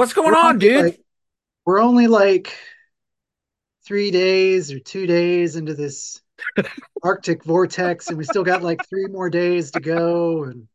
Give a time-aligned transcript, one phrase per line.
[0.00, 0.82] What's going on, dude?
[0.82, 1.00] like
[1.66, 2.56] we're only like
[3.84, 6.22] three days or two days into this
[7.02, 10.44] Arctic vortex, and we still got like three more days to go.
[10.44, 10.68] And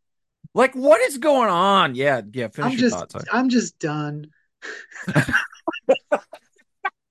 [0.53, 1.95] Like, what is going on?
[1.95, 2.49] Yeah, yeah.
[2.49, 3.25] Finish I'm your just thoughts.
[3.33, 4.27] I'm just done.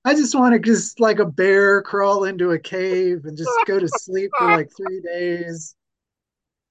[0.05, 3.77] I just want to just like a bear crawl into a cave and just go
[3.77, 5.75] to sleep for like three days.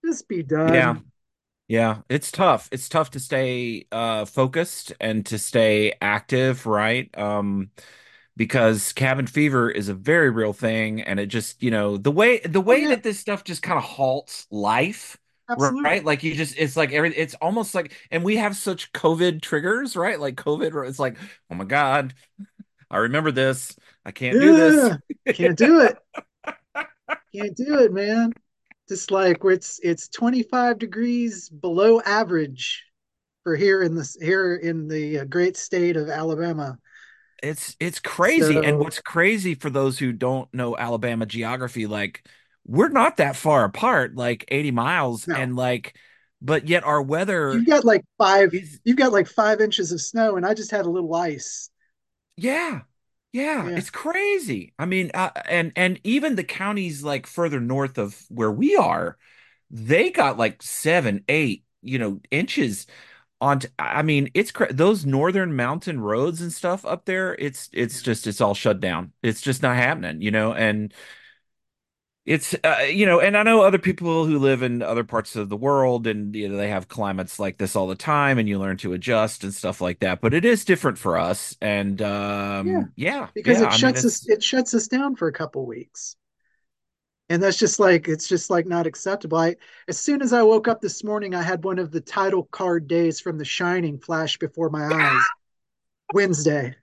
[0.03, 0.73] Just be done.
[0.73, 0.95] yeah.
[1.69, 2.69] Yeah, it's tough.
[2.73, 7.17] It's tough to stay uh focused and to stay active, right?
[7.19, 7.71] Um,
[8.37, 12.41] because cabin fever is a very real thing, and it just, you know, the way
[12.41, 15.19] the Oh way yeah, that this stuff just kind of halts life.
[15.57, 19.41] Right, like you just, it's like every, it's almost like, and we have such COVID
[19.43, 20.19] triggers, right?
[20.21, 21.17] Like COVID, it's like,
[21.51, 22.15] oh my God,
[22.91, 23.77] I remember this.
[24.05, 24.91] I can't do this.
[24.91, 25.99] Yeah, can't do it.
[27.35, 28.33] Can't do it, man.
[28.89, 32.85] Just like where it's it's 25 degrees below average
[33.43, 36.79] for here in this here in the uh, great state of Alabama.
[37.43, 38.57] It's it's crazy.
[38.57, 42.27] And what's crazy for those who don't know Alabama geography, like
[42.67, 45.97] we're not that far apart, like 80 miles, no, and like,
[46.41, 50.01] but yet our weather you've got like five is, you've got like five inches of
[50.01, 51.71] snow, and I just had a little ice.
[52.37, 52.81] yeah,
[53.35, 54.75] yeah, Yeah, it's crazy.
[54.79, 59.19] I mean, uh, and and even the counties like further north of where we are,
[59.71, 62.87] they got like seven, eight, you know, inches
[63.41, 63.61] on.
[63.61, 67.35] T- I mean, it's cra those northern mountain roads and stuff up there.
[67.37, 69.13] It's it's just it's all shut down.
[69.23, 70.95] It's just not happening, you know, and.
[72.27, 75.51] It's uh, you know, and I know other people who live in other parts of
[75.51, 78.59] the world, and you know they have climates like this all the time, and you
[78.59, 80.23] learn to adjust and stuff like that.
[80.23, 83.65] But it is different for us, and yeah, um, yeah, because yeah.
[83.65, 86.17] it I mean, shuts us it shuts us down for a couple weeks.
[87.31, 89.39] And that's just like it's just like not acceptable.
[89.39, 89.57] I,
[89.89, 92.87] as soon as I woke up this morning, I had one of the title card
[92.87, 95.23] days from The Shining flash before my eyes.
[96.15, 96.77] Wednesday.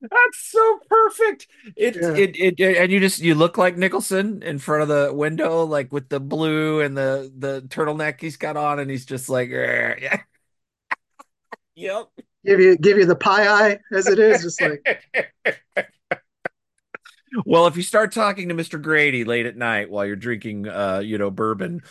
[0.00, 1.48] That's so perfect.
[1.74, 2.12] It, Yeah.
[2.14, 5.92] it it and you just you look like Nicholson in front of the window, like
[5.92, 9.96] with the blue and the the turtleneck he's got on, and he's just like, "Eh,
[10.00, 10.20] yeah,
[11.74, 12.08] yep.
[12.44, 14.84] give you give you the pie eye as it is, just like
[17.44, 18.78] Well, if you start talking to Mr.
[18.78, 21.82] Grady late at night while you're drinking, uh, you know, bourbon,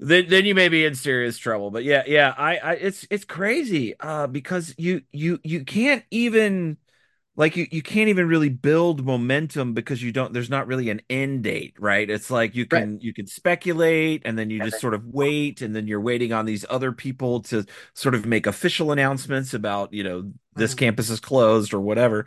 [0.00, 1.70] then then you may be in serious trouble.
[1.70, 6.78] But yeah, yeah, I, I it's it's crazy, uh, because you you you can't even
[7.38, 10.34] like you you can't even really build momentum because you don't.
[10.34, 12.10] There's not really an end date, right?
[12.10, 12.88] It's like you right.
[12.88, 16.32] can you can speculate, and then you just sort of wait, and then you're waiting
[16.34, 20.76] on these other people to sort of make official announcements about, you know, this Uh-huh.
[20.76, 22.26] campus is closed or whatever.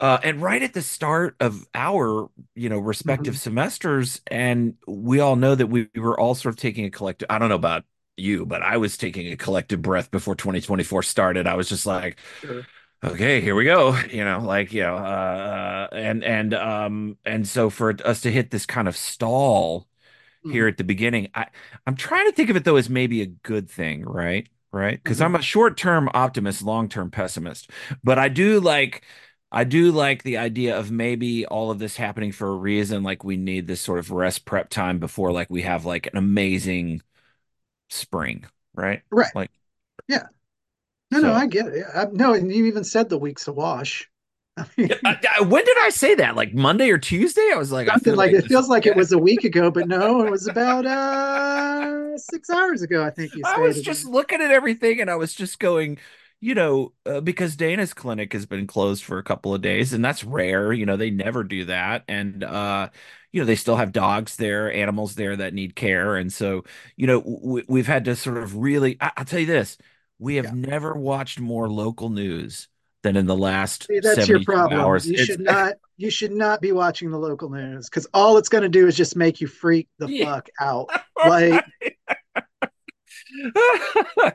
[0.00, 3.38] Uh, and right at the start of our, you know, respective Mhm.
[3.38, 7.26] semesters, and we all know that we, we were all sort of taking a collective,
[7.30, 7.84] I don't know about
[8.16, 11.46] you, but I was taking a collective breath before 2024 started.
[11.46, 12.66] I was just like, Sure.
[13.04, 13.96] Okay, here we go.
[14.10, 18.50] You know, like, you know, uh, and, and, um, and so for us to hit
[18.50, 19.86] this kind of stall
[20.48, 20.68] here Mhm.
[20.68, 21.48] at the beginning, I,
[21.86, 24.48] I'm trying to think of it though as maybe a good thing, right?
[24.72, 25.02] Right.
[25.02, 25.26] Because Mhm.
[25.26, 27.70] I'm a short-term optimist, long-term pessimist.
[28.04, 29.04] But I do like
[29.52, 33.02] I do like the idea of maybe all of this happening for a reason.
[33.04, 36.18] Like we need this sort of rest prep time before like we have like an
[36.18, 37.02] amazing
[37.90, 39.02] spring, right?
[39.10, 39.32] Right.
[39.34, 39.50] Like
[40.08, 40.26] Yeah.
[41.10, 41.32] No, no.
[41.32, 41.84] I get it.
[41.94, 44.08] I, no, and you even said the weeks to wash.
[44.56, 44.90] I mean,
[45.48, 46.36] when did I say that?
[46.36, 47.50] Like Monday or Tuesday?
[47.52, 49.44] I was like, I something feel like like it feels like it was a week
[49.44, 53.80] ago, but no, it was about uh six hours ago, I think you I was
[53.80, 55.98] just looking at everything and I was just going,
[56.40, 60.04] you know, uh, because Dana's clinic has been closed for a couple of days and
[60.04, 60.72] that's rare.
[60.72, 62.04] You know, they never do that.
[62.08, 62.90] And, uh,
[63.32, 66.16] you know, they still have dogs there, animals there that need care.
[66.16, 66.64] And so,
[66.96, 69.78] you know, w we've had to sort of really, I I'll tell you this,
[70.20, 70.52] we have Yeah.
[70.54, 72.68] never watched more local news
[73.02, 74.80] than in the last See, that's your problem.
[74.80, 75.06] hours.
[75.06, 78.48] You It's, should not you should not be watching the local news because all it's
[78.48, 80.24] going to do is just make you freak the yeah.
[80.26, 80.88] fuck out.
[81.26, 81.64] Like,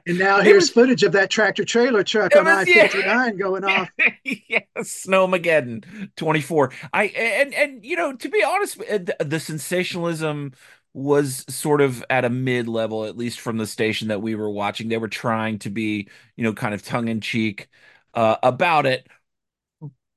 [0.08, 2.48] and now here's was footage of that tractor trailer truck on.
[2.48, 3.90] I-59 going off.
[4.24, 6.72] yeah, Snowmageddon 24.
[6.94, 10.54] I and and you know, to be honest, uh, the, the sensationalism
[10.96, 14.90] was sort of at a mid-level, at least from the station that we were watching.
[14.90, 16.08] They were trying to be,
[16.38, 17.68] you know, kind of tongue-in-cheek
[18.16, 19.08] uh, about it.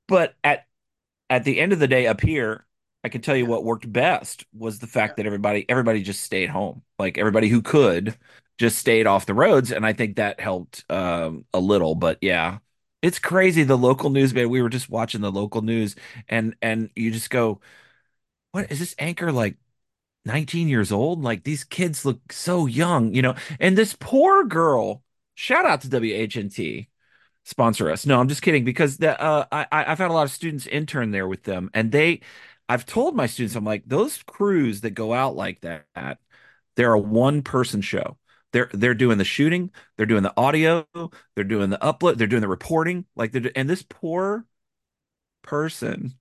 [0.07, 0.65] But at
[1.29, 2.65] at the end of the day, up here,
[3.03, 6.49] I can tell you what worked best was the fact that everybody everybody just stayed
[6.49, 6.83] home.
[6.99, 8.17] Like everybody who could
[8.59, 11.95] just stayed off the roads, and I think that helped um, a little.
[11.95, 12.59] But yeah,
[13.03, 14.49] it's crazy the local news, man.
[14.49, 15.95] We were just watching the local news,
[16.29, 17.61] and and you just go,
[18.53, 19.57] "What is this anchor like?
[20.25, 21.23] 19 years old.
[21.23, 23.35] Like these kids look so young, you know.
[23.59, 25.03] And this poor girl,
[25.35, 26.89] shout out to WHNT,
[27.43, 28.05] sponsor us.
[28.05, 31.11] No, I'm just kidding because the uh, I I've had a lot of students intern
[31.11, 32.21] there with them, and they,
[32.67, 36.19] I've told my students, I'm like those crews that go out like that,
[36.75, 38.17] they're a one person show.
[38.51, 40.87] They're they're doing the shooting, they're doing the audio,
[41.35, 44.45] they're doing the upload, they're doing the reporting, like they're and this poor
[45.43, 46.18] person.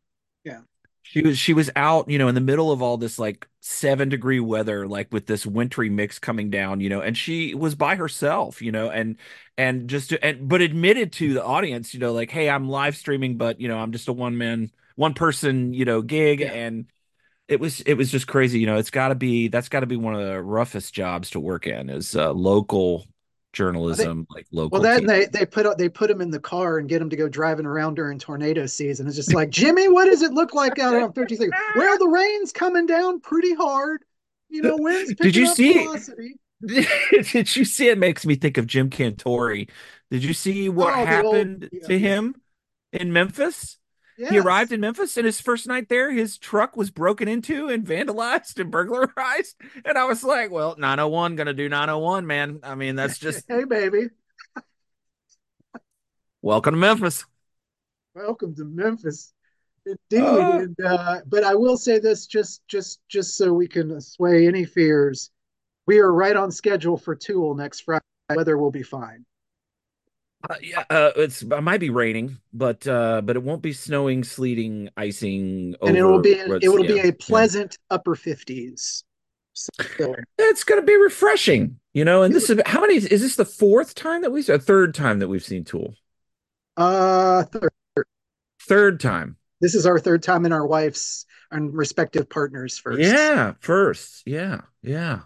[1.10, 4.08] She was she was out, you know, in the middle of all this like seven
[4.10, 7.96] degree weather, like with this wintry mix coming down, you know, and she was by
[7.96, 9.16] herself, you know, and
[9.56, 13.38] and just and but admitted to the audience, you know, like, hey, I'm live streaming,
[13.38, 16.52] but you know, I'm just a one man, one person, you know, gig, Yeah.
[16.52, 16.86] and
[17.48, 18.78] it was it was just crazy, you know.
[18.78, 21.66] It's got to be that's got to be one of the roughest jobs to work
[21.66, 23.06] in is uh, local
[23.86, 24.80] Well, they, journalism, like local.
[24.80, 27.16] well then they they put they put him in the car and get him to
[27.16, 29.06] go driving around during tornado season.
[29.06, 31.48] It's just like, Jimmy, what does it look like out on 53?
[31.76, 34.04] Well, the rain's coming down pretty hard.
[34.50, 35.72] You know, wind's Did you see?
[35.84, 36.36] velocity.
[36.66, 39.68] Did you see it makes me think of Jim Cantore?
[40.10, 42.34] Did you see what Oh, the old, happened yeah, to him
[42.92, 43.78] in Memphis?
[44.18, 47.86] He arrived in Memphis and his first night there, his truck was broken into and
[47.86, 49.54] vandalized and burglarized.
[49.84, 52.58] And I was like, well, 901 gonna do 901, man.
[52.64, 54.08] I mean, that's just Hey, baby,
[56.42, 57.24] welcome to Memphis.
[58.14, 59.32] welcome to Memphis.
[59.86, 64.00] Indeed, Uh, and uh, but I will say this just just just so we can
[64.00, 65.30] sway any fears.
[65.86, 68.04] We are right on schedule for Tool next Friday.
[68.34, 69.24] Weather will be fine,
[70.48, 74.22] uh, yeah, uh, it's it might be raining, but uh, but it won't be snowing,
[74.22, 77.12] sleeting, icing and it will be it will be yeah, a yeah.
[77.20, 79.04] pleasant upper fifties.
[79.52, 82.22] So It's gonna be refreshing, you know.
[82.22, 85.18] And this is how many is this the fourth time that we've a third time
[85.18, 85.94] that we've seen Tool?
[86.76, 87.72] uh, third,
[88.60, 89.36] Third time.
[89.60, 93.00] this is our third time in our wife's and respective partners first.
[93.00, 94.22] Yeah, first.
[94.26, 95.20] Yeah, yeah.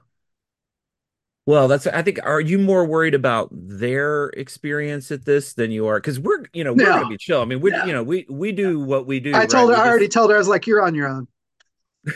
[1.44, 5.86] Well, that's I think are you more worried about their experience at this than you
[5.88, 7.40] are because we're you know we're gonna be chill.
[7.40, 9.48] I mean we you know we we do what we do I right.
[9.50, 9.76] told her.
[9.76, 10.36] We I already just told her.
[10.36, 11.26] I was like, "You're on your own."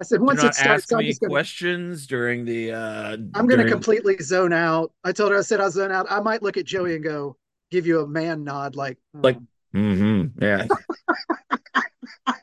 [0.00, 3.56] I said, "Once it starts, ask I'm just gonna questions during the uh I'm gonna
[3.56, 5.38] during completely zone out." I told her.
[5.38, 7.36] I said, "I'll zone out." I might look at Joey and go,
[7.70, 9.36] give you a man nod, like, like
[9.72, 10.68] "Hmm." hmm yeah.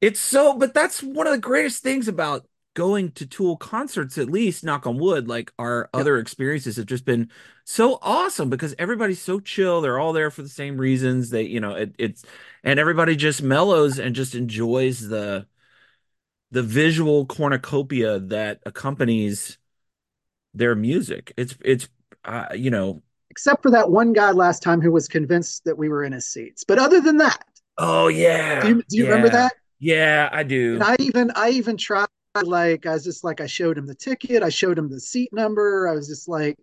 [0.00, 4.28] It's so, but that's one of the greatest things about going to Tool concerts, at
[4.30, 7.30] least, knock on wood, like our "Yeah, other experiences have just been
[7.64, 9.80] so awesome because everybody's so chill.
[9.80, 11.30] They're all there for the same reasons.
[11.30, 12.24] They, you know, it, it's,
[12.62, 15.46] and everybody just mellows and just enjoys the
[16.50, 19.58] the visual cornucopia that accompanies
[20.54, 21.32] their music.
[21.36, 21.88] It's it's
[22.24, 25.88] uh, you know, except for that one guy last time who was convinced that we
[25.88, 26.64] were in his seats.
[26.64, 27.44] But other than that,
[27.78, 28.08] oh
[28.60, 29.52] do yeah, you do you remember that?
[29.78, 30.42] Yeah, I
[30.74, 30.82] And do.
[30.82, 32.06] I even I even tried
[32.44, 35.30] like I was just like I showed him the ticket, I showed him the seat
[35.32, 35.88] number.
[35.88, 36.58] I was just like,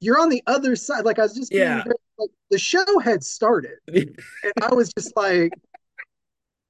[0.00, 1.84] "You're on the other side." Like I was just Yeah.
[1.84, 3.78] very, like the show had started,
[4.42, 5.54] and I was just like,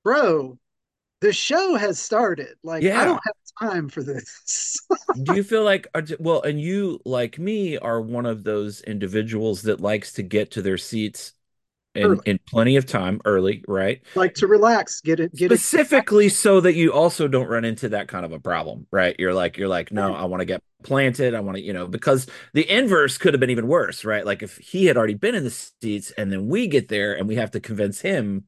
[0.05, 0.59] "Bro,
[1.21, 2.57] the show has started.
[2.65, 3.37] Like I don't have
[3.71, 4.79] time for this."
[5.23, 9.63] Do you feel like, uh, well, and you, like me, are one of those individuals
[9.63, 11.35] that likes to get to their seats
[11.95, 14.03] in in plenty of time early, right?
[14.15, 15.63] like to relax, get it, get it.
[15.63, 19.17] Specifically so that you also don't run into that kind of a problem, right?
[19.19, 21.35] You're like, you're like, no, I want to get planted.
[21.35, 24.25] I want to, you know, because the inverse could have been even worse, right?
[24.25, 27.27] Like if he had already been in the seats and then we get there and
[27.27, 28.45] we have to convince him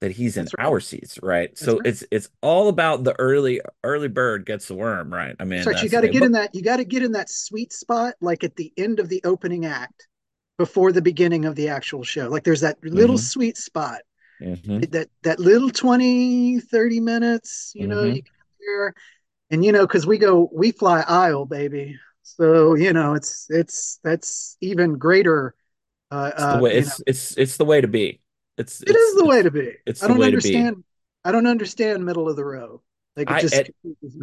[0.00, 0.58] that he's in right.
[0.58, 1.56] our seats, right?
[1.58, 1.86] That's So right.
[1.86, 5.36] it's it's all about the early early bird gets the worm, right?
[5.40, 5.80] I That's mean, right.
[5.82, 6.54] You got to get in that.
[6.54, 9.64] You got to get in that sweet spot, like at the end of the opening
[9.66, 10.08] act,
[10.58, 12.28] before the beginning of the actual show.
[12.28, 14.02] Like there's that little hmm sweet spot,
[14.40, 17.72] hmm that that little 20, 30 minutes.
[17.74, 18.94] You know, you hmm get there,
[19.50, 21.98] and you know, because we go, we fly aisle, baby.
[22.22, 25.54] So you know, it's it's that's even greater.
[26.10, 28.20] Uh, It's the uh, way you know, it's it's it's the way to be.
[28.58, 29.76] It's it it's is the way to be.
[29.86, 30.72] it's I the don't way to be.
[30.72, 30.84] understand.
[31.24, 32.82] I don't understand middle of the row.
[33.16, 33.70] Like it I just at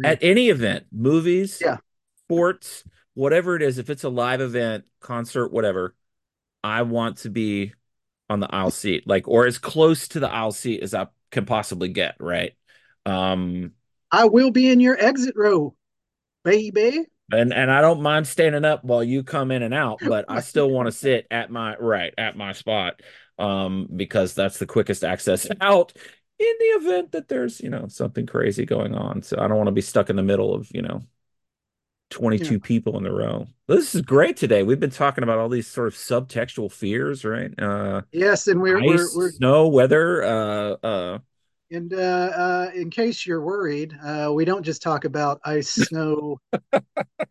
[0.02, 1.78] at any event, movies, Yeah,
[2.24, 2.84] sports,
[3.14, 5.94] whatever it is, if it's a live event, concert, whatever,
[6.62, 7.72] I want to be
[8.28, 11.44] on the aisle seat, like or as close to the aisle seat as I can
[11.44, 12.52] possibly get, right?
[13.04, 13.72] Um,
[14.10, 15.74] I will be in your exit row,
[16.44, 17.04] baby.
[17.32, 20.40] and and I don't mind standing up while you come in and out, but I
[20.40, 23.00] still want to sit at my right at my spot,
[23.38, 25.92] um, because that's the quickest access out
[26.38, 29.22] in the event that there's, you know, something crazy going on.
[29.22, 31.02] So I don't want to be stuck in the middle of, you know,
[32.12, 32.18] Yeah.
[32.18, 33.46] 22 people in the row.
[33.68, 34.62] This is great today.
[34.62, 37.52] We've been talking about all these sort of subtextual fears, right?
[37.60, 40.22] Uh, Yes, and we're we're we're snow, weather.
[40.22, 41.18] Uh, uh,
[41.72, 46.38] and uh, uh, in case you're worried, uh, we don't just talk about ice, snow,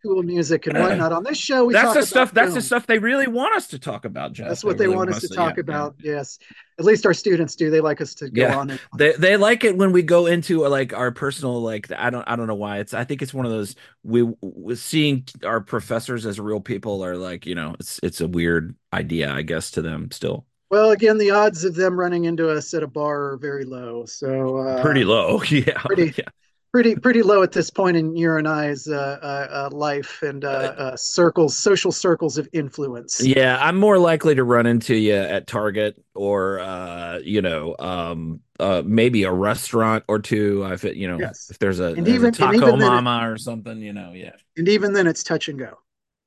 [0.02, 1.12] cool music, and whatnot.
[1.12, 2.34] On this show, we that's talk the stuff.
[2.34, 4.48] That's the stuff they really want us to talk about, Jeff.
[4.48, 5.28] That's what they really want us to.
[5.28, 5.60] Yeah, talk yeah.
[5.60, 5.94] about.
[6.02, 6.38] Yes,
[6.78, 7.70] at least our students do.
[7.70, 8.98] They like us to go Yeah, on and on.
[8.98, 12.36] they they like it when we go into like our personal like I don't I
[12.36, 16.26] don't know why it's I think it's one of those we, we seeing our professors
[16.26, 19.82] as real people are like you know it's it's a weird idea I guess to
[19.82, 23.36] them still Well, again, the odds of them running into us at a bar are
[23.36, 24.06] very low.
[24.06, 26.24] So pretty uh, low yeah pretty yeah
[26.72, 30.46] pretty pretty low at this point in your and I's uh, uh, uh, life and
[30.46, 33.22] uh, uh, circles, social circles of influence.
[33.22, 38.40] yeah I'm more likely to run into you at Target or uh you know um
[38.58, 42.08] uh maybe a restaurant or two if it you know Yes, if there's a there's
[42.08, 45.22] even and taco then, it, mama or something you know yeah and even then, it's
[45.22, 45.78] touch and go.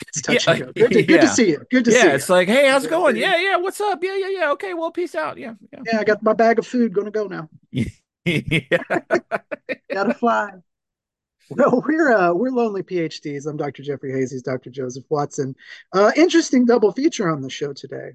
[0.08, 0.72] It's touch and yeah go.
[0.74, 1.66] Good to good to see you.
[1.72, 2.10] Good to Yeah, see you.
[2.10, 3.16] Yeah, it's like, hey, how's it going?
[3.16, 4.04] Yeah, Yeah, yeah, what's up?
[4.04, 4.52] Yeah, yeah, yeah.
[4.52, 5.38] Okay, well, peace out.
[5.38, 6.94] Yeah, Yeah, I got my bag of food.
[6.94, 7.50] Gonna go now.
[7.72, 7.86] yeah.
[8.26, 8.80] Yeah.
[9.92, 10.50] Gotta fly.
[11.52, 13.46] Well, we're uh, we're lonely PhDs.
[13.46, 13.84] I'm Dr.
[13.84, 14.32] Jeffrey Hayes.
[14.32, 14.72] He's Dr.
[14.72, 15.56] Joseph Watson.
[15.94, 18.12] Uh, interesting double feature on the show today.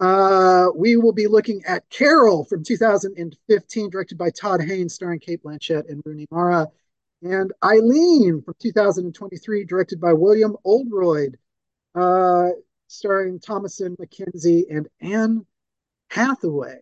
[0.00, 5.42] Uh, we will be looking at Carol from 2015, directed by Todd Haynes, starring Cate
[5.44, 6.66] Blanchett and Rooney Mara,
[7.22, 11.38] and Eileen from 2023, directed by William Oldroyd,
[11.94, 12.48] uh,
[12.88, 15.46] starring Thomasin McKenzie and Anne
[16.10, 16.80] Hathaway.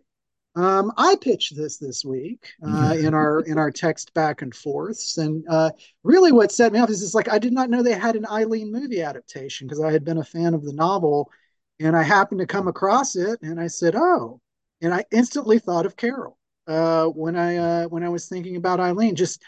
[0.56, 5.16] Um, I pitched this this week uh, in our in our text back and forths,
[5.16, 5.70] and uh,
[6.02, 8.26] really what set me off is, is like I did not know they had an
[8.26, 11.30] Eileen movie adaptation because I had been a fan of the novel,
[11.78, 14.40] and I happened to come across it, and I said, "Oh,"
[14.82, 18.80] and I instantly thought of Carol uh, when I uh, when I was thinking about
[18.80, 19.42] Eileen, just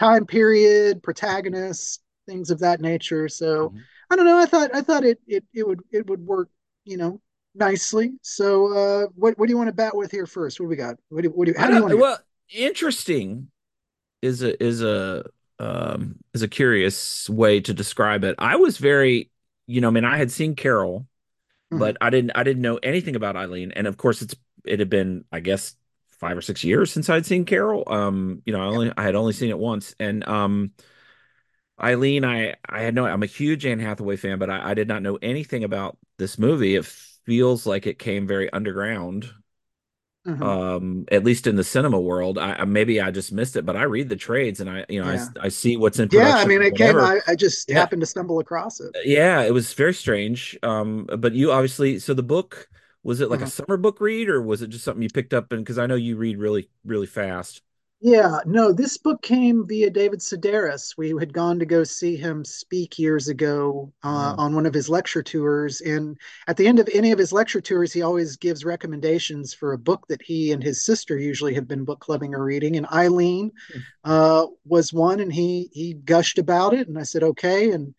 [0.00, 3.28] time period, protagonists, things of that nature.
[3.28, 3.84] So Mhm.
[4.10, 4.38] I don't know.
[4.38, 6.50] I thought I thought it it it would it would work,
[6.84, 7.20] you know,
[7.54, 8.12] nicely.
[8.22, 10.60] So, uh, what what do you want to bat with here first?
[10.60, 10.96] What do we got?
[11.10, 11.98] What do, what do you, how do you want to?
[11.98, 12.18] well,
[12.50, 13.48] interesting
[14.22, 15.24] is a is a
[15.58, 18.36] um is a curious way to describe it.
[18.38, 19.30] I was very,
[19.66, 21.06] you know, I mean, I had seen Carol,
[21.70, 21.78] Mhm.
[21.78, 24.90] but I didn't I didn't know anything about Eileen, and of course, it's it had
[24.90, 25.76] been, I guess,
[26.20, 27.84] five or six years since I'd seen Carol.
[27.88, 30.72] Um, you know, I only I had only seen it once, and um.
[31.82, 34.86] Eileen, I I had no I'm a huge Anne Hathaway fan, but I, I did
[34.88, 36.76] not know anything about this movie.
[36.76, 39.32] It feels like it came very underground,
[40.24, 40.60] Mhm.
[40.72, 42.38] um, at least in the cinema world.
[42.38, 45.00] I, I maybe I just missed it, but I read the trades and I you
[45.00, 45.28] know I Yeah.
[45.40, 46.34] I see what's in Yeah.
[46.36, 47.00] I mean, it came.
[47.00, 48.94] I, I just Yeah, happened to stumble across it.
[49.04, 50.58] yeah, it was very strange.
[50.62, 52.68] Um, but you obviously so the book
[53.02, 53.48] was it like a Mhm.
[53.48, 55.94] summer book read or was it just something you picked up and because I know
[55.96, 57.62] you read really really fast.
[58.02, 60.96] Yeah, no, this book came via David Sedaris.
[60.96, 64.72] We had gone to go see him speak years ago uh, Mm, on one of
[64.72, 65.82] his lecture tours.
[65.82, 66.16] And
[66.46, 69.78] at the end of any of his lecture tours, he always gives recommendations for a
[69.78, 72.76] book that he and his sister usually have been book clubbing or reading.
[72.78, 73.52] And Eileen
[74.04, 76.88] uh, was one, and he he gushed about it.
[76.88, 77.70] And I said, okay.
[77.70, 77.94] And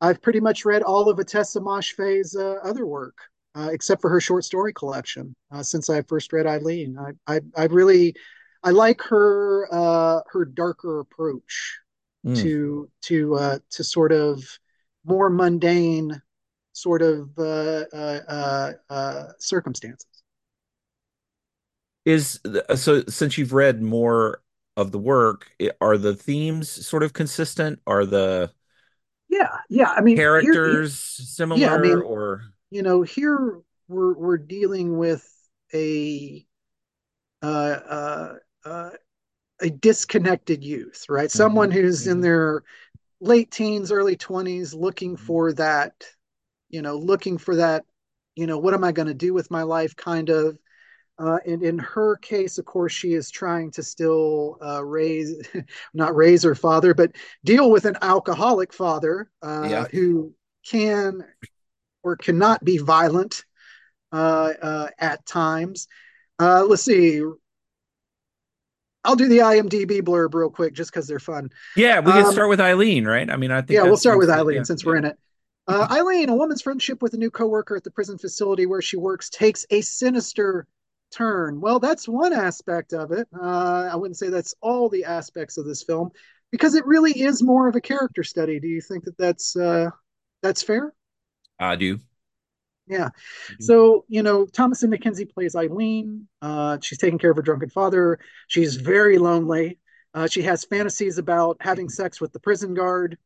[0.00, 3.16] I've pretty much read all of Ottessa Moshfegh's uh, other work,
[3.54, 6.96] uh, except for her short story collection, uh, since I first read Eileen.
[6.98, 8.14] I, I, I really,
[8.62, 11.78] I like her uh, her darker approach
[12.26, 12.36] mm.
[12.40, 14.42] to to uh, to sort of
[15.04, 16.22] more mundane
[16.72, 20.06] sort of uh, uh, uh, uh, circumstances.
[22.04, 22.40] Is
[22.74, 24.42] so since you've read more
[24.76, 27.80] of the work, are the themes sort of consistent?
[27.86, 28.50] Are the
[29.28, 29.90] Yeah, yeah.
[29.90, 31.22] I mean, here, here characters yeah.
[31.22, 35.28] I similar mean, or you know, here we're we're dealing with
[35.74, 36.46] a
[37.42, 38.90] uh, uh, uh,
[39.60, 41.30] a disconnected youth, right?
[41.30, 42.64] Someone Mhm, who's in mhm, their
[43.20, 45.32] late teens, early 20s, looking mhm.
[45.32, 45.94] for that,
[46.70, 47.84] you know, looking for that,
[48.36, 50.58] you know, what am I going to do with my life kind of.
[51.18, 55.36] Uh, and in her case, of course, she is trying to still uh, raise,
[55.94, 57.12] not raise her father, but
[57.44, 59.86] deal with an alcoholic father uh, yeah.
[59.92, 60.32] who
[60.66, 61.24] can
[62.02, 63.44] or cannot be violent
[64.12, 65.88] uh, uh, at times.
[66.38, 67.22] Uh, let's see.
[69.04, 71.50] I'll do the IMDb blurb real quick just because they're fun.
[71.76, 73.28] Yeah, we can Um, start with Eileen, right?
[73.28, 75.18] I mean, I think yeah, we'll start with Eileen yeah, since we're in it.
[75.66, 78.96] Uh, Eileen, a woman's friendship with a new coworker at the prison facility where she
[78.96, 80.66] works, takes a sinister
[81.10, 81.60] turn.
[81.60, 83.28] Well, that's one aspect of it.
[83.32, 86.10] Uh, I wouldn't say that's all the aspects of this film
[86.50, 88.60] because it really is more of a character study.
[88.60, 89.90] Do you think that that's uh,
[90.42, 90.92] that's fair?
[91.62, 92.00] I do.
[92.88, 93.10] Yeah.
[93.60, 96.26] So, you know, Thomasin McKenzie plays Eileen.
[96.42, 98.18] Uh, she's taking care of her drunken father.
[98.48, 99.78] She's very lonely.
[100.12, 103.16] Uh, she has fantasies about having sex with the prison guard.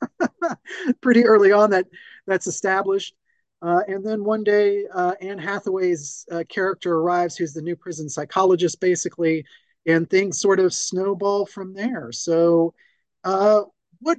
[1.00, 1.86] pretty early on that
[2.26, 3.14] that's established.
[3.62, 8.08] Uh, and then one day, uh, Anne Hathaway's uh, character arrives, who's the new prison
[8.08, 9.44] psychologist, basically,
[9.86, 12.12] and things sort of snowball from there.
[12.12, 12.74] So,
[13.22, 13.62] uh,
[14.00, 14.18] what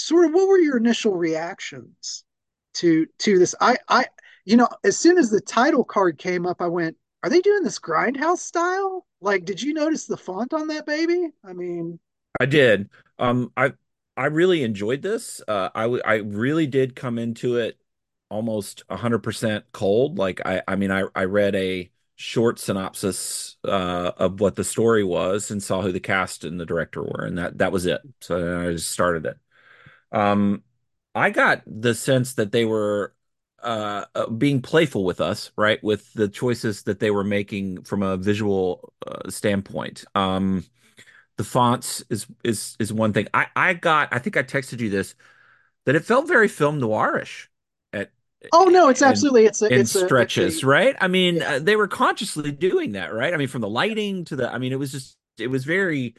[0.00, 2.24] sort of what were your initial reactions
[2.74, 3.54] to to this?
[3.60, 4.06] I I
[4.44, 7.62] you know, as soon as the title card came up, I went, "Are they doing
[7.62, 11.30] this grindhouse style?" Like, did you notice the font on that baby?
[11.44, 12.00] I mean,
[12.38, 12.88] I did.
[13.18, 13.72] Um, I
[14.16, 15.40] I really enjoyed this.
[15.46, 17.78] Uh, I w I really did come into it
[18.30, 20.18] almost 100% cold.
[20.18, 25.02] Like I I mean I I read a short synopsis uh of what the story
[25.04, 28.00] was and saw who the cast and the director were and that that was it.
[28.20, 29.38] So I just started it.
[30.12, 30.62] Um,
[31.14, 33.14] I got the sense that they were
[33.62, 35.82] uh, uh, being playful with us, right?
[35.82, 40.04] With the choices that they were making from a visual uh, standpoint.
[40.14, 40.64] Um,
[41.36, 43.28] the fonts is is is one thing.
[43.34, 44.10] I I got.
[44.12, 45.14] I think I texted you this
[45.86, 47.46] that it felt very film noirish
[47.92, 48.12] at
[48.52, 50.96] oh no, it's in absolutely it's a in it's a it's a stretches, right?
[51.00, 53.32] I mean, yeah uh, they were consciously doing that, right?
[53.32, 54.52] I mean, from the lighting to the.
[54.52, 56.14] I mean, it was just it was very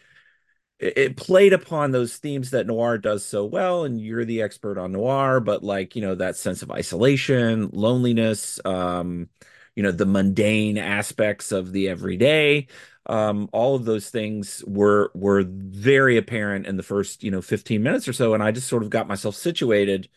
[0.81, 4.77] it, it played upon those themes that noir does so well and you're the expert
[4.77, 9.29] on noir but like you know that sense of isolation loneliness um
[9.75, 12.67] you know the mundane aspects of the everyday
[13.07, 17.81] um all of those things were were very apparent in the first you know 15
[17.83, 20.09] minutes or so and I just sort of got myself situated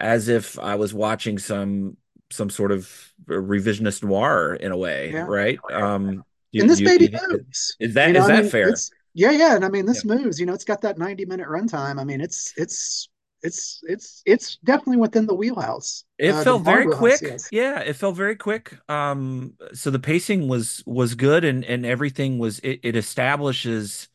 [0.00, 1.96] as if I was watching some
[2.30, 5.24] some sort of revisionist noir in a way yeah.
[5.26, 7.76] right um you, and this you, baby you moves.
[7.80, 10.02] is You that know, is I mean, fair it's yeah, yeah, and I mean, yeah
[10.02, 10.38] this moves.
[10.40, 12.00] You know, it's got that ninety minute runtime.
[12.00, 13.08] I mean, it's it's
[13.42, 17.28] it's it's it's definitely within the wheelhouse, It uh, felt very quick.
[17.28, 17.50] Yes.
[17.50, 18.76] Yeah, it felt very quick.
[18.90, 24.08] Um, so the pacing was was good and and everything was it, it establishes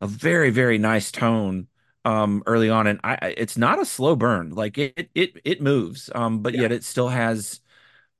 [0.00, 1.68] a very, very nice tone
[2.06, 2.86] um early on.
[2.88, 4.50] And I I- it's not a slow burn.
[4.52, 6.10] Like it it it moves.
[6.14, 6.60] Um, but Yeah.
[6.60, 7.60] yet it still has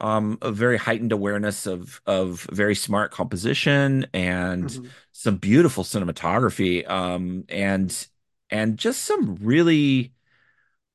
[0.00, 6.88] um a very heightened awareness of of very smart composition and hmm some beautiful cinematography.
[6.88, 8.06] Um and
[8.50, 10.12] and just some really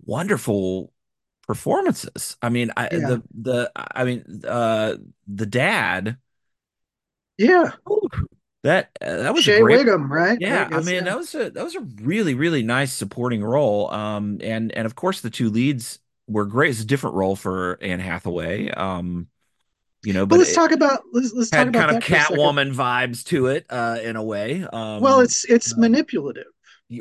[0.05, 0.93] wonderful
[1.47, 2.37] performances.
[2.41, 2.99] I mean, I Yeah.
[2.99, 6.17] the the I mean uh the dad
[7.37, 7.71] Yeah.
[7.87, 8.09] whew,
[8.63, 10.39] that uh, that was a Shea great Whigham, right?
[10.39, 10.81] Yeah, I guess.
[10.81, 11.05] mean Yeah.
[11.05, 13.91] that was a that was a really really nice supporting role.
[13.91, 16.71] Um and and of course the two leads were great.
[16.71, 18.69] It's a different role for Anne Hathaway.
[18.71, 19.29] Um
[20.03, 22.05] you know, But but let's it talk about let's let's talk about kind of.
[22.05, 24.63] Catwoman vibes to it uh in a way.
[24.97, 26.47] Well, Um it's it's um, manipulative,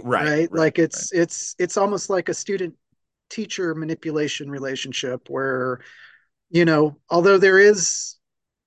[0.03, 0.49] right, right?
[0.51, 1.05] right, Like right.
[1.05, 2.75] it's it's it's almost like a student
[3.31, 5.81] teacher manipulation relationship where
[6.51, 8.17] you know, although there is,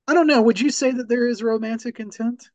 [0.07, 2.49] I don't know, would you say that there is romantic intent?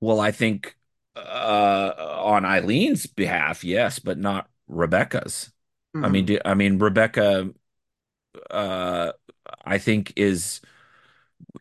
[0.00, 0.76] Well, I think
[1.16, 5.50] uh on Eileen's behalf, yes, but not Rebecca's.
[6.02, 7.50] I mean, do, I mean Rebecca
[8.50, 9.12] uh
[9.64, 10.60] I think is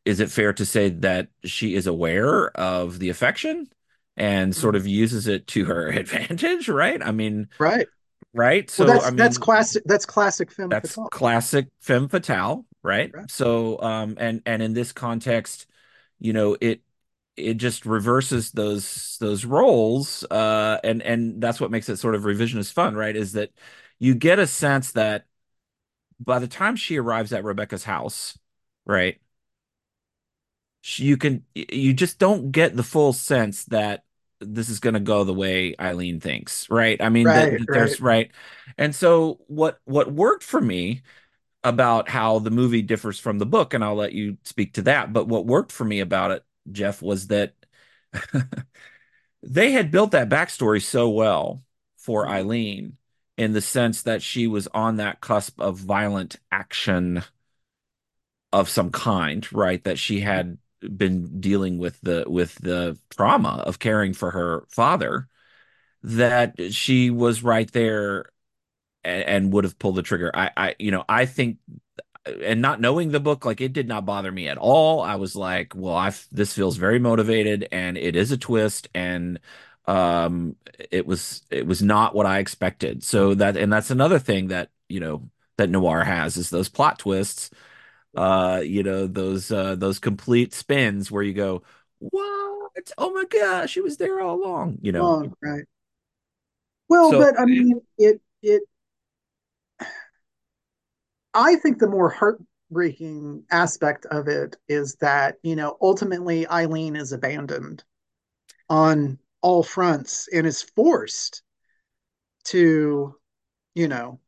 [0.06, 3.70] is it fair to say that she is aware of the affection
[4.16, 7.02] and sort hmm of uses it to her advantage, right?
[7.04, 7.88] I mean, Right.
[8.34, 8.70] right?
[8.78, 9.84] Well, So, I that's that's classic.
[9.86, 11.10] That's classic femme that's fatale.
[11.10, 13.14] classic femme fatale, right?
[13.14, 13.28] Right.
[13.28, 15.68] So, um, and and in this context,
[16.20, 16.82] you know, it
[17.38, 22.24] it just reverses those those roles, uh, and and that's what makes it sort of
[22.24, 23.16] revisionist fun, right?
[23.16, 23.52] Is that
[24.00, 25.26] you get a sense that
[26.20, 28.38] by the time she arrives at Rebecca's house,
[28.86, 29.20] right,
[30.82, 34.04] she, you can you just don't get the full sense that
[34.40, 37.02] this is going to go the way Eileen thinks, right?
[37.02, 37.34] I mean Right.
[37.34, 37.68] that Right.
[37.72, 38.32] there's right,
[38.78, 41.02] and so what what worked for me
[41.64, 45.14] about how the movie differs from the book, and I'll let you speak to that.
[45.14, 47.54] But what worked for me about it, Jeff, was that
[49.44, 51.64] they had built that backstory so well
[51.98, 52.98] for hmm Eileen
[53.38, 57.24] in the sense that she was on that cusp of violent action
[58.54, 59.84] of some kind, right?
[59.84, 60.58] That she hmm had
[60.96, 65.28] been dealing with the with the trauma of caring for her father,
[66.04, 68.28] that she was right there
[69.04, 70.32] and, and would have pulled the trigger.
[70.34, 71.60] I, I, you know, I think
[72.26, 75.02] and not knowing the book, like it did not bother me at all.
[75.02, 79.40] I was like, well, I this feels very motivated, and it is a twist, and
[79.88, 80.56] um,
[80.92, 83.04] it was it was not what I expected.
[83.04, 87.00] So that and that's another thing that you know that noir has is those plot
[87.00, 87.50] twists.
[88.16, 91.64] Uh, you know those uh those complete spins where you go,
[92.00, 92.92] what?
[92.98, 94.80] Oh my gosh, she was there all along.
[94.82, 95.04] You know.
[95.04, 95.34] Long.
[95.42, 95.66] Right.
[96.90, 98.64] Well, So but I mean, it it.
[101.34, 107.14] I think the more heartbreaking aspect of it is that you know ultimately Eileen is
[107.14, 107.84] abandoned
[108.70, 111.42] on all fronts and is forced
[112.44, 113.16] to,
[113.76, 114.20] you know,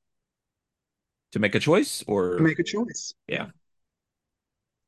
[1.31, 3.13] to make a choice or make a choice.
[3.27, 3.47] yeah.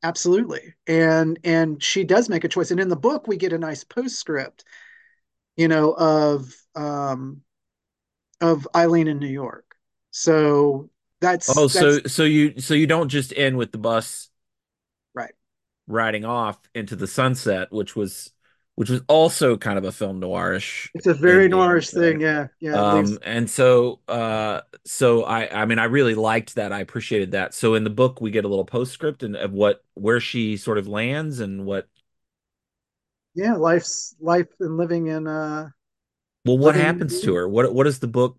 [0.04, 0.74] Absolutely.
[0.88, 2.72] And and she does make a choice.
[2.72, 4.64] And in the book we get a nice postscript,
[5.58, 7.42] you know, of um
[8.42, 9.76] of Eileen in New York.
[10.12, 10.90] So
[11.20, 14.30] that's Oh, that's so so you so you don't just end with the bus
[15.14, 15.34] right.
[15.88, 18.32] riding off into the sunset, which was
[18.76, 22.20] which was also kind of a film noirish It's a very noirish thing.
[22.20, 22.22] right?
[22.22, 22.48] Yeah.
[22.60, 22.84] Yeah.
[22.84, 26.72] Um, and so uh so I I mean I really liked that.
[26.74, 27.54] I appreciated that.
[27.54, 30.78] So in the book we get a little postscript and of what where she sort
[30.78, 31.88] of lands and what
[33.34, 35.70] yeah, life's life and living in uh
[36.46, 37.48] well what in happens to her?
[37.48, 38.38] What what does the book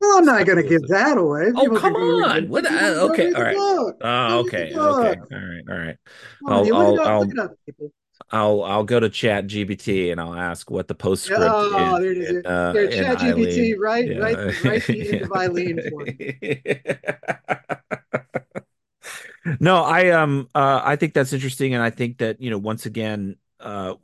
[0.00, 0.64] Well, I'm not gonna with?
[0.64, 1.52] give that away.
[1.54, 2.48] Oh, People come on.
[2.48, 3.64] What people uh, okay, all right.
[3.90, 3.96] book.
[4.26, 5.16] Go read the okay, okay.
[5.32, 5.96] All right, all right.
[6.44, 7.26] On, I'll I'll I'll
[7.66, 7.92] it.
[8.30, 12.12] I'll I'll go to Chat GPT and I'll ask what the postscript oh, is there
[12.12, 12.30] it is.
[12.30, 14.16] in uh Here, in Chat GPT, write, Yeah.
[14.16, 14.40] write
[14.90, 16.36] the end of Eileen for me.
[19.60, 22.86] No, I um uh I think that's interesting and I think that, you know, once
[22.86, 23.94] again, uh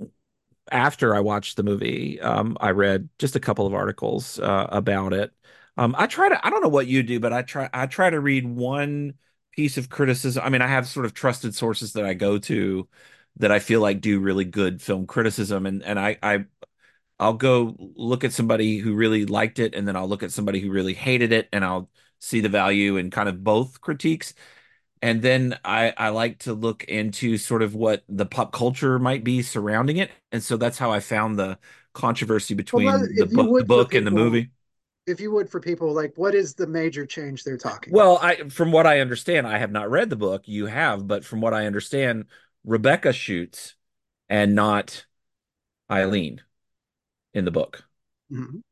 [0.73, 5.13] after I watched the movie, um I read just a couple of articles uh about
[5.13, 5.33] it.
[5.77, 8.11] Um I try to I don't know what you do, but I try I try
[8.11, 9.15] to read one
[9.53, 10.43] piece of criticism.
[10.45, 12.89] I mean, I have sort of trusted sources that I go to
[13.39, 16.47] that I feel like do really good film criticism and and I I
[17.19, 20.61] I'll go look at somebody who really liked it, and then I'll look at somebody
[20.61, 24.35] who really hated it, and I'll see the value in kind of both critiques.
[25.03, 29.25] And then I, I like to look into sort of what the pop culture might
[29.25, 30.11] be surrounding it.
[30.33, 31.59] And so that's how I found the
[31.95, 34.51] controversy Well, between the if book, the book and the movie.
[35.07, 38.23] if you would for people, like, what is the major change they're talking Well, about?
[38.23, 40.49] I from what I understand, I have not read the book.
[40.49, 42.27] You have, but from what I understand,
[42.65, 43.75] Rebecca shoots
[44.29, 45.07] and not
[45.91, 46.43] Eileen
[47.35, 47.85] in the book.
[48.31, 48.63] Mhm.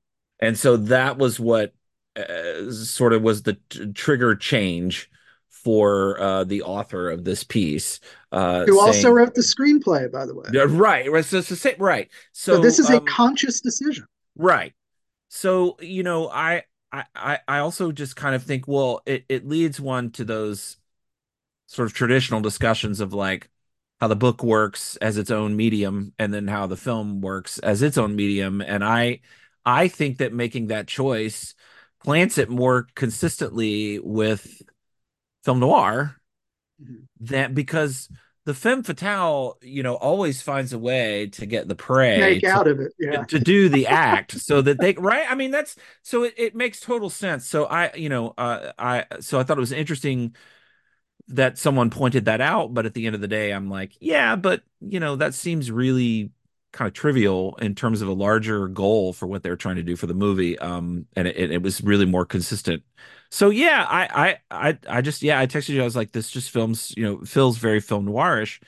[0.41, 1.73] And so that was what
[2.17, 5.11] uh, sort of was the t- trigger change
[5.49, 8.01] for uh, the author of this piece,
[8.33, 10.51] uh, Who also wrote the screenplay, by the way.
[10.51, 12.11] Yeah, right, right, so, so say, right.
[12.33, 14.07] So this So, is a um, conscious decision.
[14.37, 14.75] right.
[15.29, 19.49] So, you know, I, I, I I also just kind of think, well, it, it
[19.49, 20.79] leads one to those
[21.69, 23.51] sort of traditional discussions of like
[24.03, 27.83] how the book works as its own medium and then how the film works as
[27.83, 29.21] its own medium and i
[29.65, 31.55] i think that making that choice
[32.03, 34.61] plants it more consistently with
[35.45, 36.17] film noir
[36.83, 37.03] Mhm.
[37.21, 38.09] that because
[38.45, 42.49] the femme fatale you know always finds a way to get the prey Make to
[42.49, 42.93] out of it.
[42.99, 43.23] Yeah.
[43.23, 46.81] to do the act so that they right i mean that's so it, it makes
[46.81, 50.35] total sense so i you know uh, i so i thought it was interesting
[51.29, 54.37] that someone pointed that out, but at the end of the day, I'm like, yeah,
[54.37, 56.31] but you know, that seems really
[56.73, 59.95] kind of trivial in terms of a larger goal for what they're trying to do
[59.97, 60.59] for the movie.
[60.59, 62.83] Um, and it, it was really more consistent.
[63.31, 65.83] So yeah, I, I, I, I just, yeah, I texted you.
[65.83, 68.61] I was like, this just films, you know, feels very film noirish.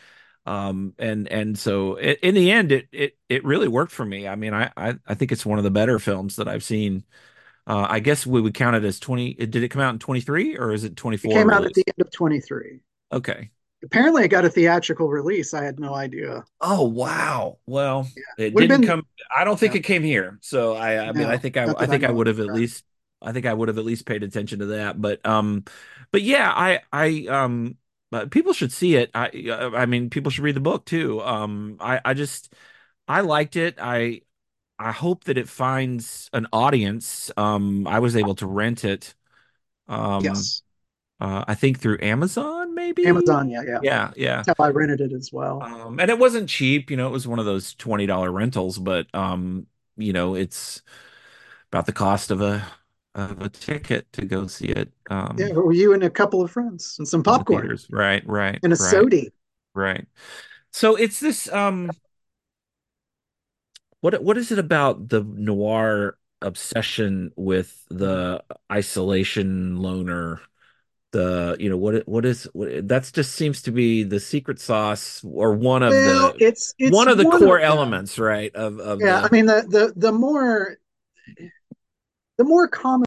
[0.47, 4.29] Um, and, and so it, in the end, it, it, it really worked for me.
[4.29, 7.05] I mean, I, I, I think it's one of the better films that I've seen.
[7.67, 9.35] Uh, I guess we would count it as 20.
[9.35, 11.21] Did it come out in 23 or is it 24?
[11.25, 12.79] It 24 came out at the end of 23.
[13.13, 13.51] Okay.
[13.85, 15.55] Apparently, it got a theatrical release.
[15.55, 16.45] I had no idea.
[16.61, 17.59] Oh wow.
[17.67, 18.23] Well, Yeah.
[18.37, 19.07] it Would have didn't been, come.
[19.35, 20.39] I don't think yeah, it came here.
[20.43, 22.41] So I I mean I no, think I I I think I know would have
[22.41, 22.85] at least
[23.23, 25.01] I think I would have at least paid attention to that.
[25.01, 25.65] But um
[26.11, 27.77] but yeah, I I um
[28.11, 29.11] but people should see it.
[29.15, 31.21] I uh, I mean people should read the book too.
[31.23, 32.53] Um I I just
[33.09, 33.77] I liked it.
[33.81, 34.23] I
[34.85, 37.31] I hope that it finds an audience.
[37.37, 39.15] Um I was able to rent it
[39.89, 40.63] um Yes.
[41.21, 43.05] uh I think through Amazon maybe.
[43.05, 43.49] Amazon.
[43.51, 43.63] Yeah.
[43.67, 43.81] Yeah.
[43.81, 44.47] Yeah, yeah.
[44.47, 45.71] That's how I rented it as well.
[45.71, 49.07] Um, and it wasn't cheap, you know, it was one of those $20 rentals, but
[49.15, 49.67] um,
[49.97, 50.83] you know, it's
[51.73, 52.67] about the cost of a
[53.15, 54.93] of a ticket to go see it
[55.37, 55.49] Yeah.
[55.49, 57.87] um Were you and a couple of friends and some popcorn theaters.
[57.91, 59.33] Right, right, and a right, sody?
[59.75, 60.07] right.
[60.73, 61.97] So it's this um
[64.05, 70.43] what what is it about the noir obsession with the isolation loner?
[71.13, 75.25] The, you know, what what is what that's just seems to be the secret sauce
[75.25, 78.55] or one of Well, the it's it's one of the one core of elements, right,
[78.55, 79.21] of of Yeah.
[79.21, 80.77] I the mean, the the the more
[82.37, 83.07] the more common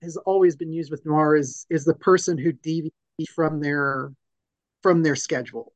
[0.00, 2.92] has always been used with noir is is the person who deviates
[3.34, 4.12] from their
[4.80, 5.72] from their schedule.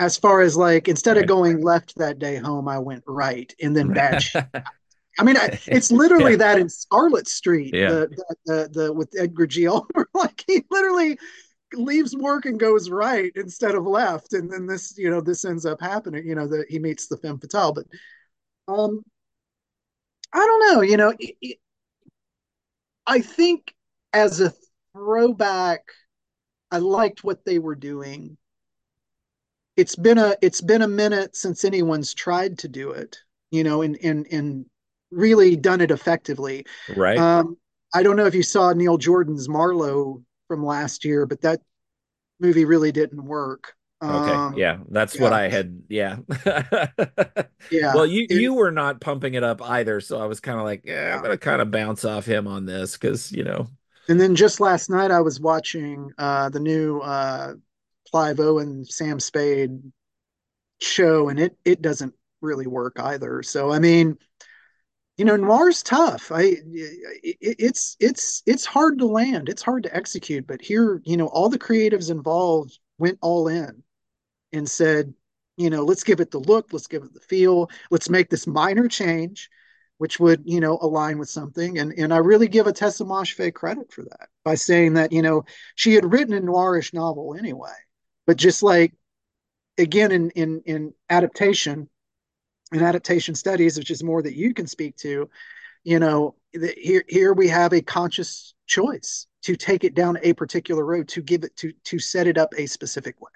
[0.00, 3.76] As far as like instead of going left that day home, I went right and
[3.76, 4.22] then bad.
[4.22, 4.38] sh-
[5.18, 8.92] I mean, I, it's literally Yeah, that in Scarlet Street, yeah, the the the, the
[8.94, 9.68] with Edgar G.
[9.68, 11.18] Ulmer, like he literally
[11.74, 15.66] leaves work and goes right instead of left, and then this you know this ends
[15.66, 16.26] up happening.
[16.26, 17.86] You know that he meets the femme fatale, but
[18.68, 19.02] um,
[20.32, 20.80] I don't know.
[20.82, 21.58] You know, it, it,
[23.06, 23.74] I think
[24.12, 24.52] as a
[24.92, 25.92] throwback,
[26.70, 28.38] I liked what they were doing.
[29.76, 33.18] It's been a it's been a minute since anyone's tried to do it,
[33.50, 34.66] you know, and and and
[35.10, 36.66] really done it effectively.
[36.96, 37.18] Right?
[37.18, 37.56] Um,
[37.94, 41.60] I don't know if you saw Neil Jordan's Marlowe from last year, but that
[42.40, 43.74] movie really didn't work.
[44.02, 44.32] Okay.
[44.32, 45.82] Um, Yeah, that's what I had.
[45.88, 46.16] Yeah.
[47.70, 47.94] yeah.
[47.94, 50.64] Well, you It, you were not pumping it up either, so I was kind of
[50.64, 53.68] like, yeah, I'm gonna kind of bounce off him on this because, you know,
[54.08, 57.54] And then just last night, I was watching uh, the new uh,
[58.10, 59.80] Clive Owen, Sam Spade
[60.80, 63.42] show, and it it doesn't really work either.
[63.42, 64.18] So I mean,
[65.16, 66.32] you know, noir's tough.
[66.32, 69.48] I it, it's it's it's hard to land.
[69.48, 70.46] It's hard to execute.
[70.46, 73.82] But here, you know, all the creatives involved went all in
[74.52, 75.12] and said,
[75.56, 78.46] you know, let's give it the look, let's give it the feel, let's make this
[78.46, 79.50] minor change,
[79.98, 81.78] which would, you know, align with something.
[81.78, 85.44] And and I really give Ottessa Moshfegh credit for that by saying that, you know,
[85.74, 87.76] she had written a noirish novel anyway,
[88.26, 88.92] but just like
[89.78, 91.88] again in in in adaptation
[92.72, 95.28] and adaptation studies, which is more that you can speak to,
[95.84, 100.34] you know, the, here here we have a conscious choice to take it down a
[100.34, 103.30] particular road to give it to to set it up a specific way.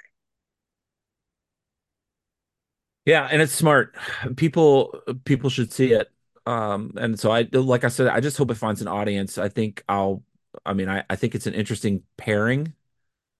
[3.04, 3.94] yeah, and it's smart.
[4.36, 6.10] People people should see it.
[6.46, 9.38] Um, and so I like I said, I just hope it finds an audience.
[9.38, 10.22] I think I'll
[10.64, 12.74] I mean, I, I think it's an interesting pairing.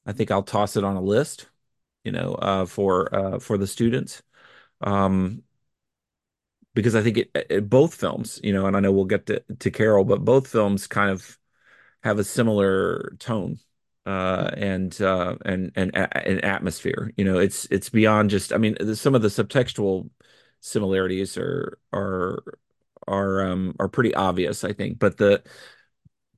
[0.07, 1.49] I think I'll toss it on a list,
[2.05, 4.23] you know, uh for uh for the students.
[4.83, 5.45] Um,
[6.75, 9.43] because I think it, it both films, you know, and I know we'll get to,
[9.61, 11.39] to Carol, but both films kind of
[12.03, 13.59] have a similar tone
[14.07, 18.77] uh and uh and and and atmosphere you know it's it's beyond just I mean
[18.97, 20.11] some of the subtextual
[20.61, 22.43] similarities are are
[23.09, 25.43] are um are pretty obvious I think but the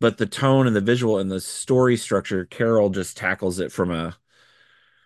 [0.00, 3.90] but the tone and the visual and the story structure Carol just tackles it from
[3.90, 4.16] a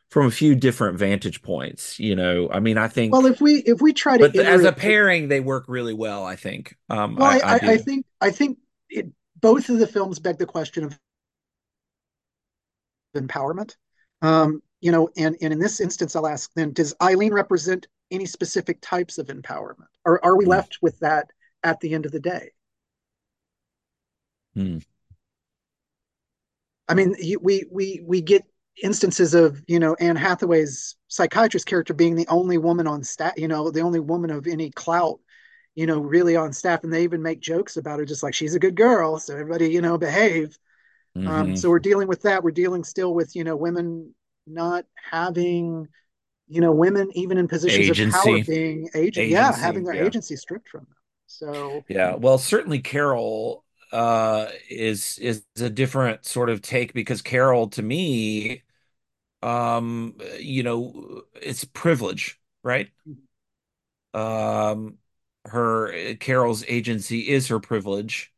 [0.09, 3.12] from a few different vantage points you know I mean I think.
[3.12, 5.94] Well, if we if we try to but enter as a pairing they work really
[5.94, 9.07] well I think um Well, I I, I I, I think I think it,
[9.40, 10.98] both of the films beg the question of
[13.16, 13.76] empowerment.
[14.22, 18.26] Um, you know, and, and in this instance, I'll ask then: Does Eileen represent any
[18.26, 20.50] specific types of empowerment, or are we Hmm.
[20.50, 21.31] left with that
[21.62, 22.53] at the end of the day?
[24.61, 24.79] Hmm.
[26.88, 28.44] I mean, we we we get
[28.83, 33.49] instances of you know Anne Hathaway's psychiatrist character being the only woman on staff, you
[33.49, 35.20] know, the only woman of any clout,
[35.75, 38.55] you know, really on staff, and they even make jokes about her, just like she's
[38.55, 40.59] a good girl, so everybody, you know, behave.
[41.27, 42.44] Um, hmm so we're dealing with that.
[42.44, 44.14] We're dealing still with you know women
[44.46, 45.88] not having
[46.49, 50.37] you know women even in positions of power being agent, yeah, having their yeah agency
[50.37, 50.96] stripped from them.
[51.29, 57.68] So Yeah, well, certainly Carol uh is is a different sort of take because Carol
[57.70, 58.62] to me
[59.42, 62.90] um you know it's privilege, right?
[64.14, 64.98] Um
[65.46, 68.33] her Carol's agency is her privilege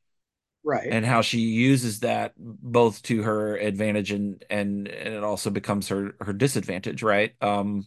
[0.64, 0.86] right.
[0.90, 5.88] and how she uses that both to her advantage and and and it also becomes
[5.88, 7.34] her her disadvantage, right?
[7.42, 7.86] Um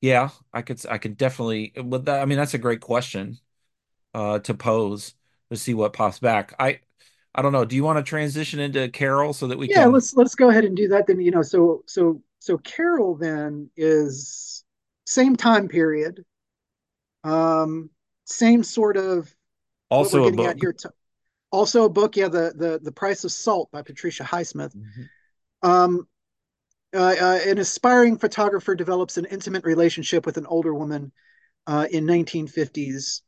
[0.00, 3.38] yeah, I could I could definitely with that I mean that's a great question.
[4.14, 5.14] Uh, to pose
[5.50, 6.54] to see what pops back.
[6.58, 6.80] I
[7.34, 7.64] I don't know.
[7.64, 10.50] Do you want to transition into Carol so that we Yeah, can let's let's go
[10.50, 11.20] ahead and do that then.
[11.20, 14.64] You know, so so so Carol then is
[15.06, 16.24] same time period,
[17.24, 17.90] um,
[18.24, 19.34] same sort of
[19.90, 20.60] also a book?
[20.60, 20.72] here.
[20.72, 20.88] T
[21.52, 24.74] also a book, yeah, the the the Price of Salt by Patricia Highsmith.
[24.74, 25.08] Mhm.
[25.62, 26.08] Um,
[26.94, 31.12] uh, uh, an aspiring photographer develops an intimate relationship with an older woman
[31.66, 33.22] uh, in 1950s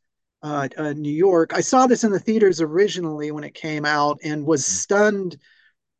[0.46, 1.52] uh, uh, New York.
[1.54, 5.36] I saw this in the theaters originally when it came out and was stunned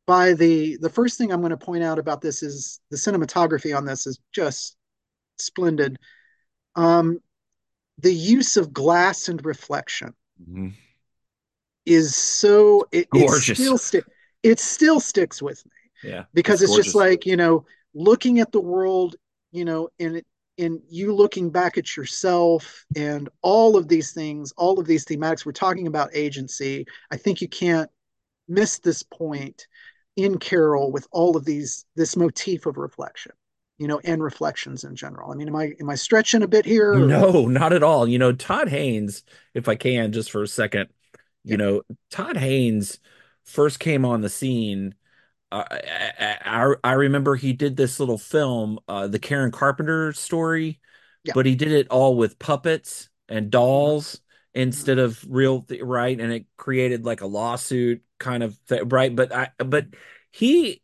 [0.05, 3.75] by the the first thing I'm going to point out about this is the cinematography
[3.75, 4.77] on this is just
[5.37, 5.97] splendid.
[6.75, 7.19] Um,
[7.99, 10.73] the use of glass and reflection Mhm.
[11.85, 13.59] is so it, it Gorgeous.
[13.59, 14.01] still sti-
[14.43, 18.51] it still sticks with me Yeah, because it's it's just like you know looking at
[18.51, 19.15] the world
[19.51, 20.21] you know in
[20.57, 25.45] in you looking back at yourself and all of these things all of these thematics
[25.45, 27.89] we're talking about agency i think you can't
[28.47, 29.67] miss this point
[30.15, 33.31] in carol with all of these this motif of reflection
[33.77, 36.65] you know and reflections in general i mean am i am i stretching a bit
[36.65, 38.07] here or No, not at all.
[38.07, 40.89] You know, Todd Haynes, if I can, just for a second,
[41.45, 42.99] you yeah know, Todd Haynes
[43.43, 44.95] first came on the scene.
[45.51, 50.79] Uh, I, I I remember he did this little film, uh, the Karen Carpenter story,
[51.23, 51.33] yeah.
[51.33, 53.61] but he did it all with puppets and uh-huh.
[53.63, 54.21] dolls
[54.53, 59.15] instead of real th right and it created like a lawsuit kind of thing, right?
[59.15, 59.85] But I but
[60.31, 60.81] he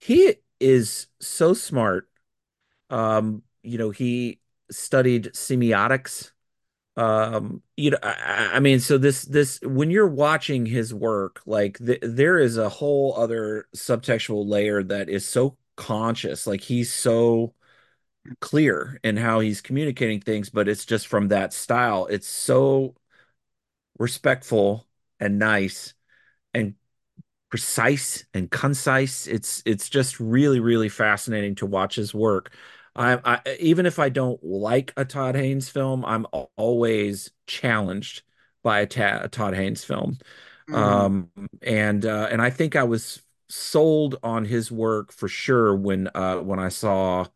[0.00, 2.08] he is so smart.
[2.90, 4.40] Um you know he
[4.70, 6.32] studied semiotics
[6.96, 11.78] um you know I, I mean so this this when you're watching his work like
[11.78, 17.54] th there is a whole other subtextual layer that is so conscious like he's so
[18.40, 22.94] clear in how he's communicating things but it's just from that style it's so
[23.98, 24.86] respectful
[25.20, 25.94] and nice
[26.54, 26.74] and
[27.50, 29.26] precise and concise.
[29.26, 32.54] It's it's just really really fascinating to watch his work.
[32.96, 38.22] I, I even if I don't like a Todd Haynes film, I'm always challenged
[38.62, 40.18] by a, ta a Todd Haynes film.
[40.68, 40.76] Mm.
[40.76, 41.30] Um,
[41.62, 46.38] and uh, and I think I was sold on his work for sure when uh,
[46.38, 47.26] when I saw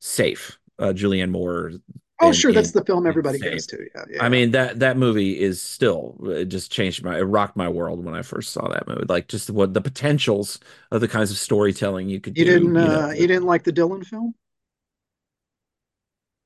[0.00, 1.72] Safe, uh, Julianne Moore
[2.20, 3.52] Oh, in sure, that's in the film everybody Safe.
[3.52, 3.86] goes to.
[3.94, 7.68] Yeah, I mean that that movie is still it just changed my it rocked my
[7.68, 9.04] world when I first saw that movie.
[9.08, 10.58] Like just what the potentials
[10.90, 13.06] of the kinds of storytelling you could You do, didn't you know.
[13.06, 14.34] uh you didn't like the Dylan film?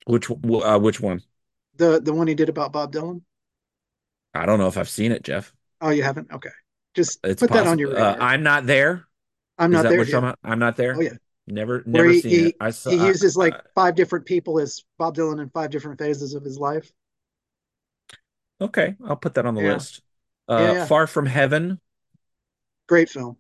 [0.07, 1.23] Which uh, which one?
[1.75, 3.23] The the one he did about Bob Dylan?
[4.35, 5.55] I don't know if I've seen it, Jeff.
[5.81, 6.31] Oh, you haven't?
[6.31, 6.51] Okay.
[6.95, 8.17] Just It's put that on your Uh.
[8.21, 9.07] I'm not there.
[9.59, 10.05] I'm not that there.
[10.05, 10.35] Yeah.
[10.43, 10.97] I'm not there.
[10.97, 11.17] Oh yeah.
[11.47, 12.37] Never never he seen it.
[12.47, 15.99] he I saw he uses like five different people as Bob Dylan in five different
[15.99, 16.91] phases of his life.
[18.61, 19.75] okay, I'll put that on the Yeah.
[19.75, 20.03] list.
[20.49, 20.85] Uh, yeah.
[20.87, 21.81] Far from Heaven.
[22.89, 23.39] Great film.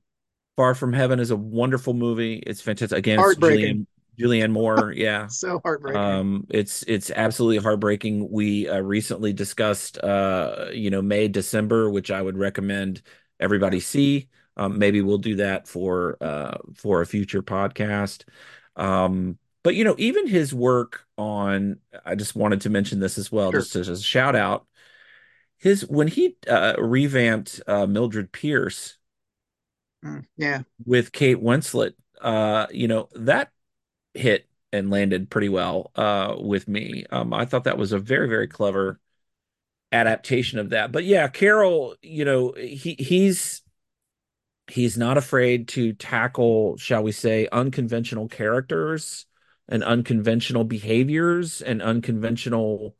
[0.57, 2.35] Far from Heaven is a wonderful movie.
[2.46, 2.99] It's fantastic.
[2.99, 3.87] Again, it's Heartbreaking.
[4.20, 4.92] Julianne Moore.
[4.96, 5.26] Yeah.
[5.28, 6.00] So heartbreaking.
[6.00, 8.30] Um, it's it's absolutely heartbreaking.
[8.30, 13.02] We uh, recently discussed uh, you know, May, December, which I would recommend
[13.38, 14.28] everybody see.
[14.56, 18.24] Um, maybe we'll do that for uh for a future podcast.
[18.76, 23.30] Um, but you know, even his work on, I just wanted to mention this as
[23.33, 23.61] well, Sure.
[23.61, 24.66] just as a shout out.
[25.59, 28.96] His when he uh revamped uh Mildred Pierce
[30.04, 30.62] Mm, yeah.
[30.87, 33.50] with Kate Winslet, uh, you know, that
[34.14, 37.05] hit and landed pretty well uh with me.
[37.11, 39.01] Um I thought that was a very very clever
[39.92, 40.92] adaptation of that.
[40.92, 43.62] But yeah, Carol, you know, he he's
[44.68, 49.27] he's not afraid to tackle, shall we say, unconventional characters
[49.68, 52.96] and unconventional behaviors and unconventional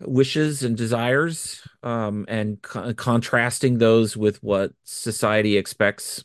[0.00, 6.24] wishes and desires um and co contrasting those with what society expects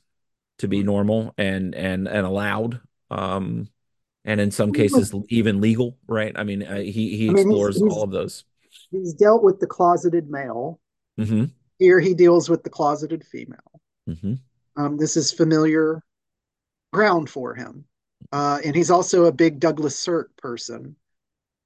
[0.59, 2.81] to be normal and and and allowed.
[3.11, 3.69] Um
[4.25, 6.33] and in some cases even legal, right?
[6.37, 8.45] I mean, uh, he he I mean, he's explores all of those.
[8.91, 10.79] he's dealt with the closeted male.
[11.17, 13.81] hmm Here he deals with the closeted female.
[14.07, 16.01] hmm Um, this is familiar
[16.93, 17.85] ground for him.
[18.31, 20.95] Uh, and he's also a big Douglas Sirk person.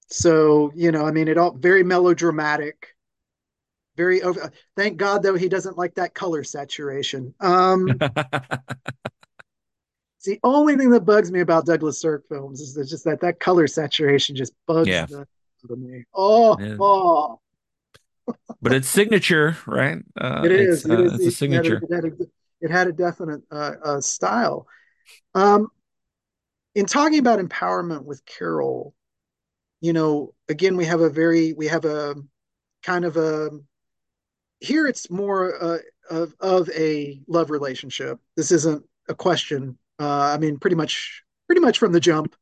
[0.10, 2.96] So, you know, I mean, it all very melodramatic,
[3.98, 4.52] very over.
[4.76, 7.34] Thank God, though, he doesn't like that color saturation.
[7.40, 8.02] Um,
[10.22, 13.22] it's the only thing that bugs me about Douglas Sirk films is that just that
[13.22, 15.08] that color saturation just bugs Yeah.
[15.08, 15.28] the out
[15.72, 16.06] of me.
[16.14, 16.76] Oh, Yeah.
[16.80, 17.40] oh,
[18.62, 19.98] But it's signature, right?
[20.20, 20.92] Uh, it it's is.
[20.92, 21.14] Uh, is.
[21.14, 21.82] it's a It had a, signature.
[21.82, 22.12] it had a,
[22.62, 24.68] it had a definite uh, uh, style.
[25.34, 25.70] Um,
[26.76, 28.94] in talking about empowerment with Carol,
[29.82, 32.14] you know, again, we have a very, we have a
[32.84, 33.50] kind of a,
[34.60, 35.78] here it's more uh,
[36.12, 38.20] of, of a love relationship.
[38.38, 39.80] This isn't a question.
[40.02, 42.36] Uh, I mean, pretty much, pretty much from the jump,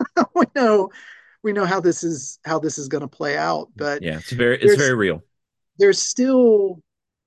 [0.34, 0.90] we know,
[1.42, 4.32] we know how this is, how this is going to play out, but Yeah, it's
[4.32, 5.22] very it's very real.
[5.78, 6.82] there's still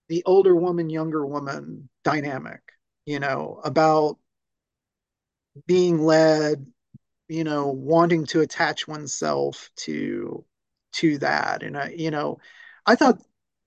[0.10, 2.62] the older woman, younger woman dynamic,
[3.06, 4.18] you know, about
[5.68, 6.66] being led,
[7.30, 10.46] you know, wanting to attach oneself to
[10.94, 11.64] to that.
[11.64, 12.40] And I, you know,
[12.86, 13.20] I thought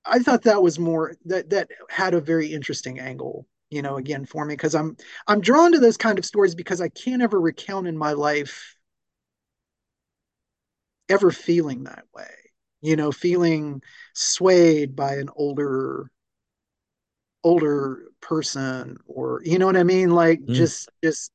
[0.07, 4.27] I thought that was more that that had a very interesting angle, you know, again
[4.27, 7.41] for me because I'm I'm drawn to those kind of stories because I can't ever
[7.41, 8.77] recount in my life
[11.09, 12.31] ever feeling that way.
[12.81, 13.83] You know, feeling
[14.14, 16.11] swayed by an older
[17.45, 20.11] older person or you know what I mean?
[20.11, 20.53] Like Mm.
[20.53, 21.33] just just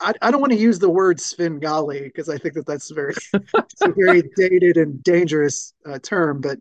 [0.00, 3.14] I, I don't want to use the word Svengali because I think that that's very
[3.84, 6.58] a very dated and dangerous uh, term, but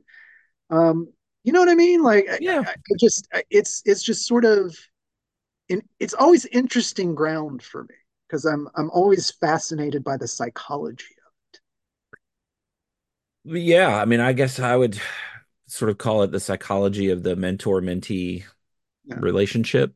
[0.72, 1.10] um,
[1.44, 2.04] you know what I mean?
[2.04, 2.64] Like Yeah.
[2.66, 4.78] I, I just it's it's just sort of
[5.70, 7.96] in, it's always interesting ground for me
[8.28, 11.60] because I'm I'm always fascinated by the psychology of it.
[13.44, 15.00] Yeah, I mean, I guess I would
[15.68, 18.46] sort of call it the psychology of the mentor-mentee.
[19.06, 19.20] Yeah.
[19.22, 19.96] relationship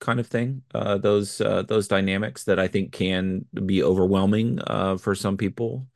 [0.00, 0.62] kind of thing.
[0.74, 5.88] Uh, those uh, those dynamics that I think can be overwhelming uh, for some people.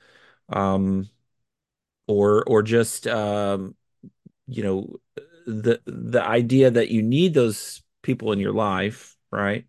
[0.50, 1.08] Um,
[2.06, 3.74] or or just um,
[4.46, 4.96] you know
[5.46, 9.66] the the idea that you need those people in your life, right?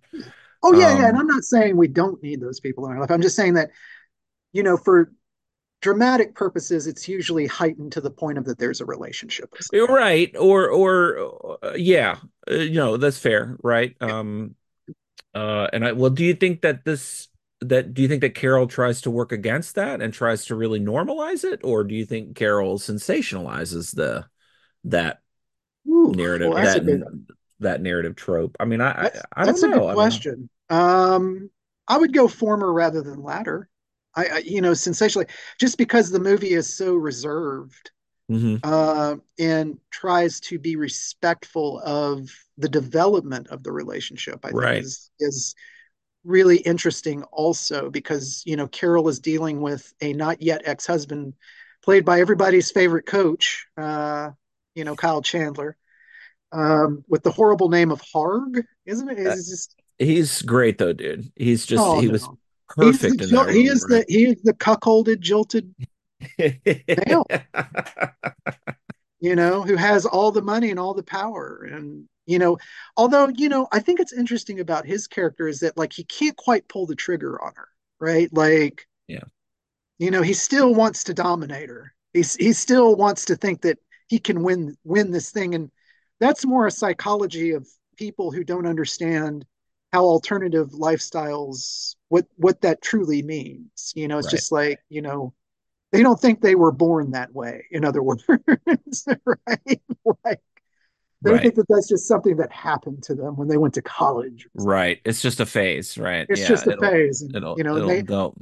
[0.63, 1.09] Oh yeah, yeah.
[1.09, 3.11] And Um, I'm not saying we don't need those people in our life.
[3.11, 3.69] I'm just saying that,
[4.53, 5.11] you know, for
[5.81, 10.69] dramatic purposes, it's usually heightened to the point of that there's a relationship right, or
[10.69, 12.17] or uh, yeah,
[12.49, 13.93] uh, you know that's fair, right?
[14.01, 14.19] Yeah.
[14.19, 14.55] Um,
[15.33, 17.27] uh, and I well, do you think that this
[17.59, 20.79] that do you think that Carol tries to work against that and tries to really
[20.79, 24.25] normalize it, or do you think Carol sensationalizes the
[24.85, 25.19] that
[25.87, 27.25] Ooh, well, narrative a that
[27.60, 28.57] that narrative trope?
[28.60, 29.84] I mean, I that's I, I don't that's a good.
[29.89, 30.49] I question.
[30.70, 31.49] Um,
[31.88, 33.70] I would go former rather than latter.
[34.16, 35.28] I, I you know, sensationally,
[35.60, 37.91] just because the movie is so reserved
[38.30, 44.78] hmm uh, and tries to be respectful of the development of the relationship, I think
[44.78, 45.55] is is
[46.24, 51.34] really interesting also because you know Carol is dealing with a not yet ex-husband
[51.84, 54.32] played by everybody's favorite coach, uh,
[54.76, 55.78] you know Kyle Chandler,
[56.51, 59.17] um, with the horrible name of Harge, isn't it?
[59.25, 61.31] Uh, It's just he's great though, dude.
[61.35, 62.37] He's just oh he was no,
[62.79, 65.73] he's perfect in the that he is the he is the cuckolded, jilted
[67.07, 67.25] male,
[69.19, 72.07] you know, who has all the money and all the power and.
[72.25, 72.59] You know,
[72.95, 76.37] although, you know, I think it's interesting about his character is that like he can't
[76.37, 77.67] quite pull the trigger on her,
[77.99, 78.31] right?
[78.31, 79.23] Like Yeah,
[79.97, 81.93] You know, he still wants to dominate her.
[82.13, 83.77] He's he still wants to think that
[84.07, 85.71] he can win win this thing, and
[86.20, 87.67] that's more a psychology of
[87.97, 89.45] people who don't understand
[89.91, 93.93] how alternative lifestyles what what that truly means.
[93.95, 95.34] You know, it's right, just like you know
[95.91, 97.65] they don't think they were born that way.
[97.72, 99.82] In other words, right?
[100.26, 100.41] Like
[101.24, 103.82] they right, think that that's just something that happened to them when they went to
[103.82, 104.47] college.
[104.55, 104.99] right.
[105.05, 106.30] It's just a phase, right?
[106.30, 108.36] It's Yeah, just a it'll phase, and it'll you know, they they'll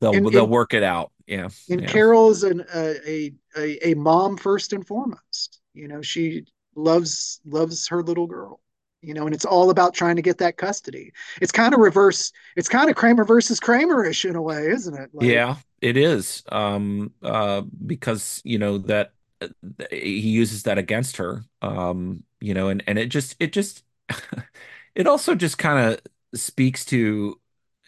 [0.00, 1.12] they'll in they'll in work it out.
[1.26, 5.60] Yeah, and yeah, Carol is an, a, a a mom first and foremost.
[5.74, 6.46] You know, she
[6.76, 8.60] loves loves her little girl.
[9.02, 11.12] You know, and it's all about trying to get that custody.
[11.40, 12.32] It's kind of reverse.
[12.56, 15.10] It's kind of Kramer versus Kramerish in a way, isn't it?
[15.12, 15.56] Like, yeah.
[15.80, 16.42] It is.
[16.50, 19.48] Um, uh, because you know that uh,
[19.90, 21.44] he uses that against her.
[21.62, 23.84] Um, you know, and and it just it just
[24.94, 26.00] it also just kind of
[26.40, 27.38] speaks to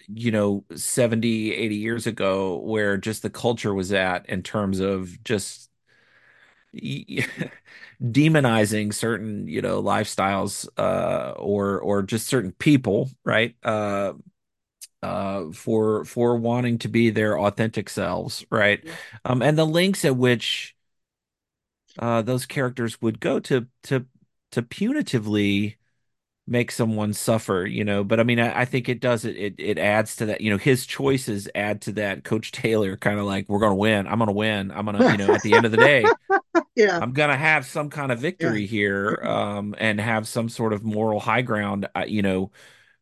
[0.08, 5.22] you know 70 80 years ago where just the culture was at in terms of
[5.24, 5.70] just
[8.02, 13.56] demonizing certain you know lifestyles uh or or just certain people right?
[13.62, 14.12] Uh
[15.02, 18.80] uh for for wanting to be their authentic selves right?
[18.84, 18.94] Yeah,
[19.24, 20.76] um and the links at which
[21.98, 24.06] uh those characters would go to to
[24.52, 25.76] to punitively
[26.48, 28.04] make someone suffer, you know.
[28.04, 30.50] But I mean, I, I think it does it, it it adds to that, you
[30.50, 32.24] know, his choices add to that.
[32.24, 34.06] Coach Taylor kind of like, we're gonna win.
[34.06, 34.70] I'm gonna win.
[34.72, 36.14] I'm gonna, you know, at the end of the day,
[36.76, 38.58] yeah, I'm gonna have some kind of yeah.
[38.58, 42.50] victory here, um, and have some sort of moral high ground, uh, you know,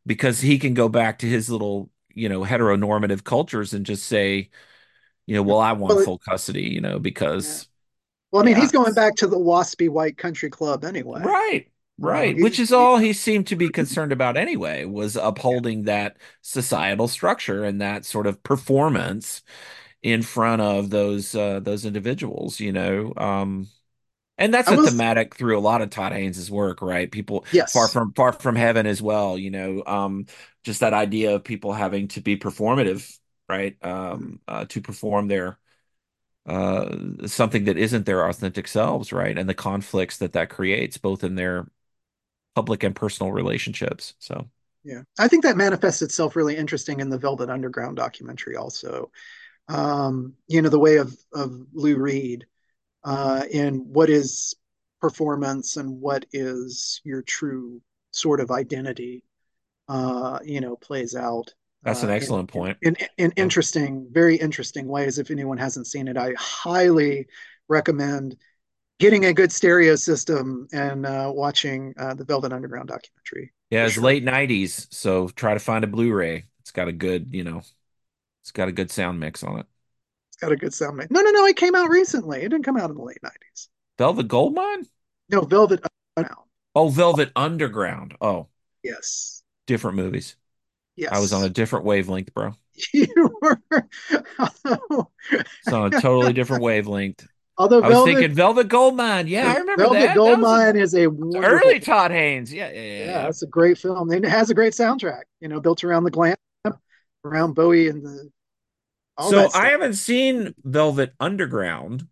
[0.06, 4.50] because he can go back to his little, you know, heteronormative cultures and just say,
[5.26, 7.00] you know, well, I want Well, full custody, you know, yeah.
[7.00, 7.68] because
[8.32, 11.24] Well, I mean, yeah, he's going back to the waspy white country club anyway.
[11.24, 11.68] Right,
[11.98, 12.38] right.
[12.38, 17.64] Which is all he seemed to be concerned about anyway, was upholding that societal structure
[17.64, 19.42] and that sort of performance
[20.02, 23.12] in front of those uh those individuals, you know.
[23.16, 23.68] Um
[24.38, 27.10] and that's a was thematic through a lot of Todd Haynes's work, right?
[27.12, 29.82] People far from far from heaven as well, you know.
[29.86, 30.26] Um
[30.64, 33.18] just that idea of people having to be performative,
[33.48, 33.76] right?
[33.84, 35.58] Um uh, to perform their
[36.46, 39.36] uh something that isn't their authentic selves, right?
[39.36, 41.66] And the conflicts that that creates both in their
[42.56, 44.14] public and personal relationships.
[44.20, 44.48] So
[44.84, 48.56] Yeah, I think that manifests itself really interesting in the Velvet Underground documentary.
[48.56, 49.10] Also,
[49.68, 52.46] um, you know, the way of of Lou Reed
[53.04, 54.54] uh, in what is
[55.00, 57.82] performance and what is your true
[58.12, 59.24] sort of identity,
[59.88, 62.78] uh, you know, plays out that's an uh, in, excellent point.
[62.82, 63.44] in in Yeah.
[63.44, 65.18] interesting, very interesting ways.
[65.18, 67.28] If anyone hasn't seen it, I highly
[67.68, 68.36] recommend
[68.98, 73.94] getting a good stereo system and uh, watching uh, the Velvet Underground documentary Yeah, it's
[73.94, 74.04] sure.
[74.04, 76.44] late 90s, so try to find a Blu-ray.
[76.60, 77.62] It's got a good, you know,
[78.42, 79.66] it's got a good sound mix on it.
[80.30, 81.10] It's got a good sound mix.
[81.10, 81.46] No, no, no.
[81.46, 82.38] It came out recently.
[82.38, 83.68] It didn't come out in the late 90s.
[83.98, 84.86] Velvet Goldmine?
[85.28, 85.80] No, Velvet
[86.16, 86.48] Underground.
[86.76, 88.16] Oh, Velvet Underground.
[88.20, 88.48] Oh,
[88.82, 89.42] Yes.
[89.66, 90.36] different movies.
[90.96, 91.10] Yes.
[91.10, 92.54] I was on a different wavelength, bro.
[92.92, 93.60] You were.
[95.62, 97.26] It's on a totally different wavelength.
[97.58, 99.26] Although I was Velvet thinking Velvet Goldmine.
[99.28, 100.06] Yeah, I remember Velvet that.
[100.06, 101.80] That a Goldmine is a early.
[101.80, 102.52] Todd Haynes.
[102.52, 104.10] Yeah, yeah, yeah, Yeah, it's a great film.
[104.10, 106.36] And it has a great soundtrack, you know, built around the glam,
[107.24, 108.30] around Bowie and the
[109.28, 112.06] So I haven't seen Velvet Underground.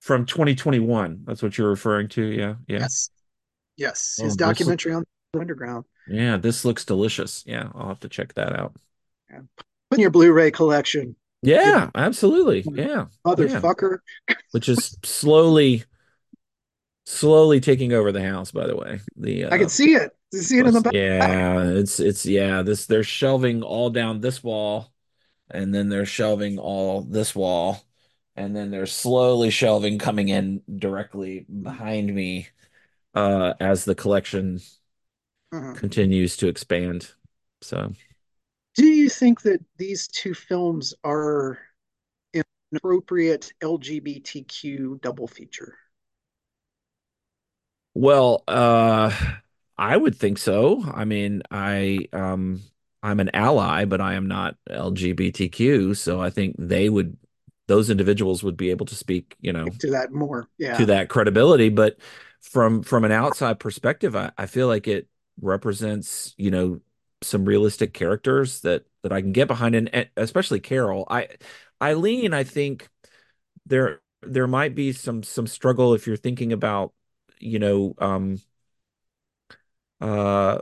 [0.00, 1.22] from 2021.
[1.24, 2.22] That's what you're referring to.
[2.22, 2.78] Yeah, yeah.
[2.80, 3.10] Yes,
[3.76, 5.84] yes, Oh, his this look, documentary on the underground.
[6.06, 7.42] yeah, this looks delicious.
[7.46, 8.76] Yeah, I'll have to check that out.
[9.30, 9.40] Yeah.
[9.90, 12.62] Put in your Blu-ray collection, Yeah, absolutely.
[12.74, 13.62] Yeah, yeah.
[13.62, 13.98] motherfucker.
[14.52, 15.84] Which is slowly,
[17.06, 19.00] slowly taking over the house, by the way.
[19.16, 20.12] The I can uh see it.
[20.32, 20.92] You see it in the back.
[20.92, 24.92] yeah, it's it's yeah, this they're shelving all down this wall,
[25.50, 27.82] and then they're shelving all this wall,
[28.36, 32.48] and then they're slowly shelving coming in directly behind me
[33.14, 34.60] uh as the collection
[35.52, 35.74] Uh-huh.
[35.74, 37.12] continues to expand.
[37.60, 37.92] So
[38.76, 41.58] Do you think that these two films are
[42.34, 42.44] an
[42.74, 45.78] appropriate LGBTQ double feature?
[47.94, 49.12] Well, uh,
[49.78, 50.82] I would think so.
[50.84, 52.62] I mean, I um
[53.02, 57.16] I'm an ally, but I am not LGBTQ, so I think they would
[57.66, 61.08] those individuals would be able to speak, you know, To that more, yeah, to that
[61.08, 61.68] credibility.
[61.68, 61.98] But
[62.42, 65.08] from from an outside perspective, I, I feel like it
[65.40, 66.80] represents, you know,
[67.24, 71.06] some realistic characters that that I can get behind, and especially Carol.
[71.10, 71.28] I
[71.82, 72.88] Eileen, I think
[73.66, 76.94] there there might be some some struggle if you're thinking about,
[77.40, 78.38] you know, um
[80.00, 80.58] uh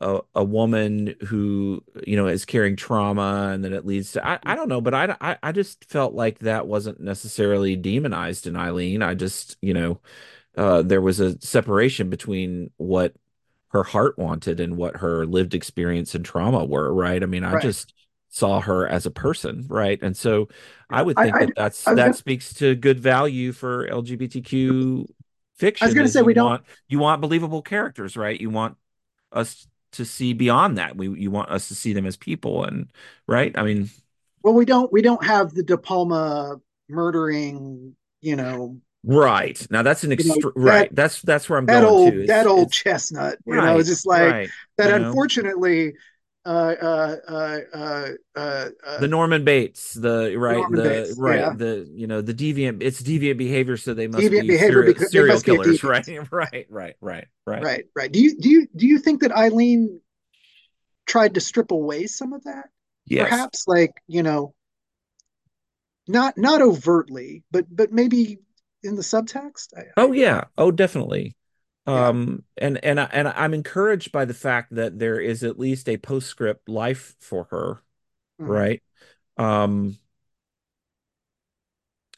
[0.00, 4.38] a, a woman who you know is carrying trauma and then it leads to I,
[4.44, 8.56] I don't know but I, I I just felt like that wasn't necessarily demonized in
[8.56, 10.00] Eileen I just you know
[10.56, 13.14] uh there was a separation between what
[13.70, 17.54] her heart wanted and what her lived experience and trauma were right I mean I
[17.54, 17.62] right.
[17.62, 17.94] just
[18.30, 20.48] saw her as a person right and so
[20.90, 25.06] I would think I, that that's I that gonna, speaks to good value for LGBTQ
[25.56, 26.46] fiction I was gonna say you we don't.
[26.46, 28.76] want you want believable characters right you want
[29.32, 30.96] us to see beyond that.
[30.96, 32.90] We you want us to see them as people and
[33.26, 33.56] right?
[33.56, 33.90] I mean,
[34.42, 34.92] Well, we don't.
[34.92, 36.56] We don't have the De Palma
[36.88, 37.96] murdering.
[38.20, 39.66] You know, right.
[39.70, 40.94] Now that's an you know right.
[40.94, 42.18] That's that's where I'm that going to.
[42.18, 43.38] old that old it's chestnut.
[43.46, 44.50] You know, right, just like right.
[44.76, 44.92] that.
[44.92, 45.94] Unfortunately,
[46.48, 51.18] uh, uh, uh, uh, uh, the Norman Bates, the right, Norman the Bates.
[51.18, 54.48] right, Yeah, the you know, the deviant it's deviant behavior, so they must deviant be
[54.48, 56.08] behavior serial because serial killers, right?
[56.30, 57.62] Right, right, right, right.
[57.62, 58.10] Right, right.
[58.10, 60.00] Do you do you do you think that Eileen
[61.06, 62.70] tried to strip away some of that?
[63.04, 63.28] Yes.
[63.28, 64.54] Perhaps, like you know,
[66.06, 68.38] not not overtly, but but maybe
[68.82, 69.76] in the subtext.
[69.76, 70.44] I, I Oh yeah.
[70.56, 71.36] Oh, definitely.
[71.92, 72.08] yeah.
[72.08, 75.88] Um, and and I, and I'm encouraged by the fact that there is at least
[75.88, 77.82] a postscript life for her,
[78.38, 78.68] Mhm.
[78.68, 78.82] right?
[79.38, 79.98] Um,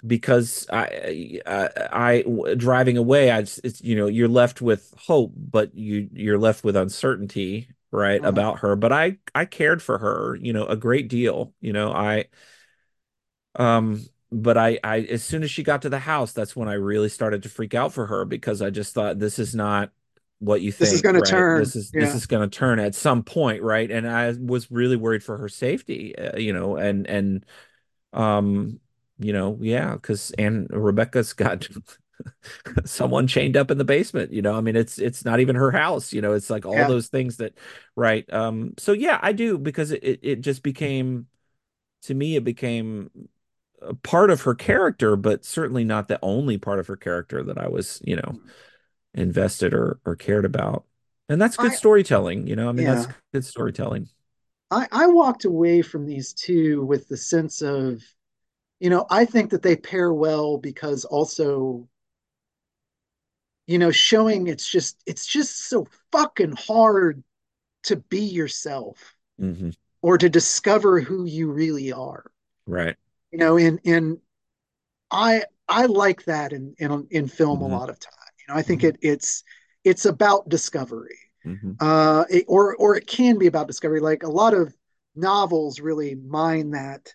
[0.06, 5.74] because I, I, I driving away, I, it's, you know, you're left with hope, but
[5.74, 8.24] you, you're left with uncertainty, right, Mhm.
[8.24, 8.76] about her.
[8.76, 11.52] But I, I cared for her, you know, a great deal.
[11.60, 12.26] You know, I,
[13.56, 14.00] um,
[14.32, 17.08] but I, I, as soon as she got to the house, that's when I really
[17.08, 19.90] started to freak out for her because I just thought this is not
[20.38, 20.90] what you think.
[20.90, 21.30] This is going to right?
[21.30, 21.58] turn.
[21.60, 23.90] This is, this is going to turn at some point, right?
[23.90, 27.46] And I was really worried for her safety, uh, you know, and, and,
[28.12, 28.80] um,
[29.18, 31.68] you know, yeah, because and Rebecca's got
[32.84, 34.54] someone chained up in the basement, you know.
[34.54, 36.88] I mean, it's it's not even her house, you know, it's like all yeah.
[36.88, 37.54] those things that
[37.96, 38.30] right.
[38.32, 41.26] Um, so yeah, I do because it it just became
[42.02, 43.10] to me it became
[43.82, 47.58] a part of her character, but certainly not the only part of her character that
[47.58, 48.38] I was, you know,
[49.14, 50.86] invested or or cared about.
[51.28, 52.68] And that's good I storytelling, you know.
[52.68, 54.08] I mean, that's good storytelling.
[54.72, 58.02] I I walked away from these two with the sense of
[58.80, 61.88] you know I think that they pair well because also
[63.66, 67.22] you know showing it's just it's just so fucking hard
[67.84, 69.70] to be yourself hmm
[70.02, 72.24] or to discover who you really are.
[72.66, 72.96] Right.
[73.32, 74.20] You know, in in
[75.10, 78.12] I I like that in in in film a hmm lot of time.
[78.40, 79.44] You know, I think hmm it it's
[79.84, 81.18] it's about discovery.
[81.44, 84.00] hmm Uh it, or or it can be about discovery.
[84.00, 84.74] Like a lot of
[85.16, 87.14] novels really mine that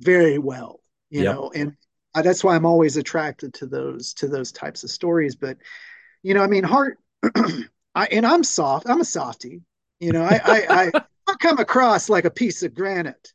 [0.00, 0.80] very well,
[1.10, 1.24] you Yep.
[1.24, 1.76] know, and
[2.14, 5.36] I, that's why I'm always attracted to those to those types of stories.
[5.36, 5.58] But
[6.22, 6.98] you know, I mean, heart.
[7.94, 8.88] I and I'm soft.
[8.88, 9.62] I'm a softie.
[10.00, 10.92] You know, I I I,
[11.28, 13.32] I come across like a piece of granite,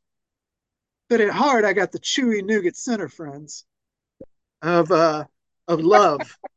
[1.13, 3.65] but at heart, I got the chewy nougat center friends
[4.63, 5.25] of uh
[5.67, 6.19] of love.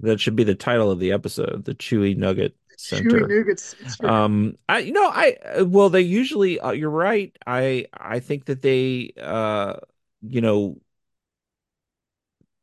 [0.00, 4.10] That should be the title of the episode, the Chewy Nugget Chewy Center.
[4.10, 7.34] Um, I, you know, I, uh, well, they usually, uh, you're right.
[7.46, 9.76] I, I think that they, uh,
[10.20, 10.78] you know,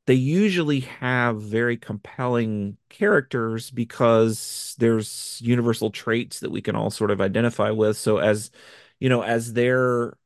[0.08, 7.12] they usually have very compelling characters because there's universal traits that we can all sort
[7.12, 7.98] of identify with.
[7.98, 8.52] So as,
[9.00, 10.18] you know, as they're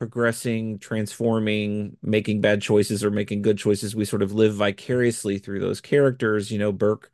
[0.00, 3.94] progressing, transforming, making bad choices or making good choices.
[3.94, 6.50] We sort of live vicariously through those characters.
[6.50, 7.12] You know, Burke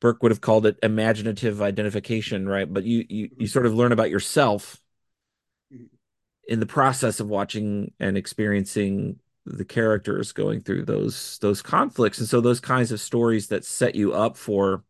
[0.00, 2.70] Burke would have called it imaginative identification, right?
[2.70, 3.44] But you you you mm-hmm.
[3.46, 4.82] sort of learn about yourself
[5.72, 5.84] mm-hmm.
[6.48, 12.18] in the process of watching and experiencing the characters going through those those conflicts.
[12.18, 14.84] And so those kinds of stories that set you up for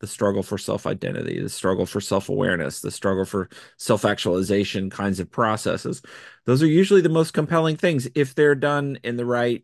[0.00, 6.00] the struggle for self-identity, the struggle for self-awareness, the struggle for self-actualization kinds of processes.
[6.46, 9.62] Those are usually the most compelling things if they're done in the right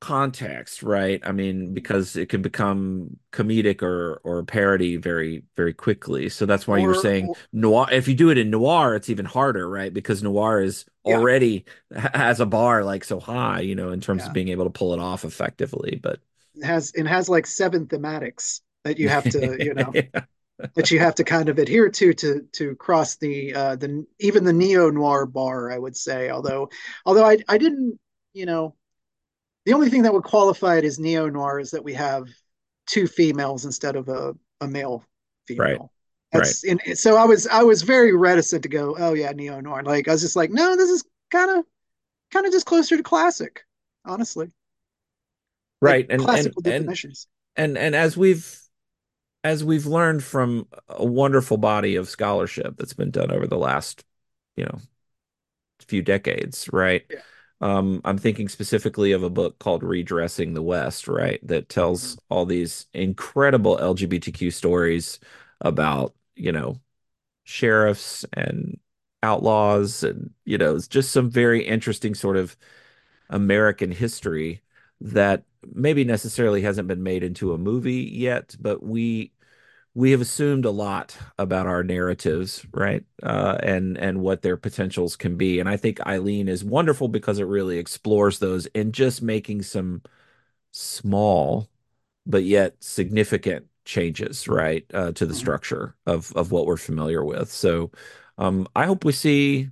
[0.00, 1.20] context, right?
[1.24, 6.28] I mean, because it can become comedic or or parody very very quickly.
[6.28, 7.88] So that's why you were saying noir.
[7.90, 9.92] If you do it in noir, it's even harder, right?
[9.92, 14.26] Because noir is yeah, already has a bar like so high, you know, in terms
[14.26, 15.98] of being able to pull it off effectively.
[16.02, 16.20] But
[16.54, 20.24] it has it has like seven thematics that you have to, you know, yeah,
[20.76, 24.44] that you have to kind of adhere to to to cross the uh the even
[24.44, 26.30] the neo noir bar, I would say.
[26.30, 26.70] Although
[27.06, 27.98] although I I didn't,
[28.34, 28.76] you know,
[29.66, 32.28] the only thing that would qualify it as neo noir is that we have
[32.86, 35.04] two females instead of a, a male
[35.46, 35.64] female.
[35.64, 35.91] right.
[36.32, 39.82] That's in so I was I was very reticent to go, oh yeah, neo noir.
[39.82, 41.64] Like I was just like, no, this is kind of
[42.30, 43.64] kind of just closer to classic,
[44.04, 44.50] honestly.
[45.80, 46.06] Right.
[46.08, 47.26] And and classical and definitions.
[47.56, 48.58] and and as we've
[49.44, 54.04] as we've learned from a wonderful body of scholarship that's been done over the last,
[54.56, 54.78] you know,
[55.80, 57.04] few decades, right?
[57.10, 57.18] Yeah.
[57.60, 61.38] Um, I'm thinking specifically of a book called Redressing the West, right?
[61.46, 65.20] That tells all these incredible LGBTQ stories
[65.60, 66.80] about, you know,
[67.44, 68.78] sheriffs and
[69.22, 72.56] outlaws and, you know, it's just some very interesting sort of
[73.30, 74.62] American history
[75.00, 79.32] that maybe necessarily hasn't been made into a movie yet, but we
[79.94, 83.04] we have assumed a lot about our narratives, right?
[83.22, 85.60] Uh, and and what their potentials can be.
[85.60, 90.02] And I think Eileen is wonderful because it really explores those and just making some
[90.72, 91.68] small
[92.26, 95.34] but yet significant changes, right, uh, to the Mhm.
[95.34, 97.50] structure of of what we're familiar with.
[97.50, 97.90] So
[98.38, 99.70] um, I hope we see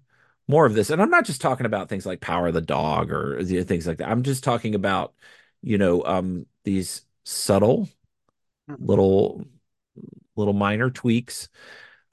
[0.49, 0.91] more of this.
[0.91, 3.65] And I'm not just talking about things like Power of the Dog or you know,
[3.65, 4.09] things like that.
[4.11, 5.15] I'm just talking about,
[5.63, 7.89] you know, um, these subtle
[8.69, 8.79] Mhm.
[8.79, 9.45] little
[10.37, 11.49] little minor tweaks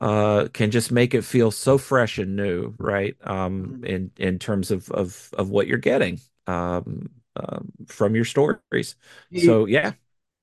[0.01, 3.15] uh, can just make it feel so fresh and new, right?
[3.23, 3.83] Um, Mhm.
[3.83, 8.95] in in terms of of of what you're getting um, um, from your stories.
[9.35, 9.93] So yeah,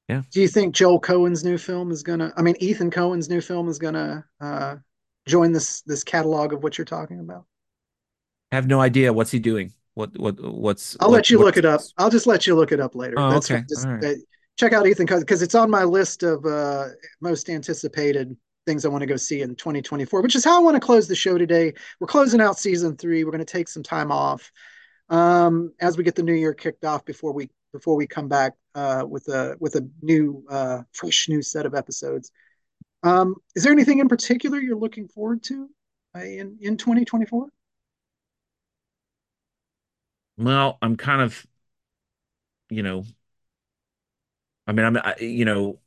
[0.09, 0.23] yeah.
[0.31, 2.33] do you think Joel Coen's new film is gonna?
[2.37, 4.77] I mean, Ethan Coen's new film is gonna uh,
[5.27, 7.45] join this this catalog of what you're talking about?
[8.53, 9.73] I have no idea what's he doing.
[9.95, 11.81] What what what's I'll what let you look it up.
[11.99, 13.19] I'll just let you look it up later.
[13.19, 13.65] Oh, That's okay.
[13.69, 14.05] Just right.
[14.05, 14.15] uh,
[14.59, 16.89] check out Ethan because it's on my list of uh,
[17.21, 18.37] most anticipated
[18.67, 21.07] things I want to go see in 2024, which is how I want to close
[21.07, 21.73] the show today.
[22.01, 23.25] We're closing out season three.
[23.25, 24.51] We're going to take some time off
[25.09, 28.55] um, as we get the new year kicked off before we before we come back
[28.77, 32.33] uh, with a with a new uh, fresh new set of episodes.
[33.05, 35.71] Um, is there anything in particular you're looking forward to
[36.17, 37.49] uh, in in 2024?
[40.37, 41.47] Well, I'm kind of,
[42.71, 43.05] you know,
[44.67, 45.81] I mean, I'm, I, you know,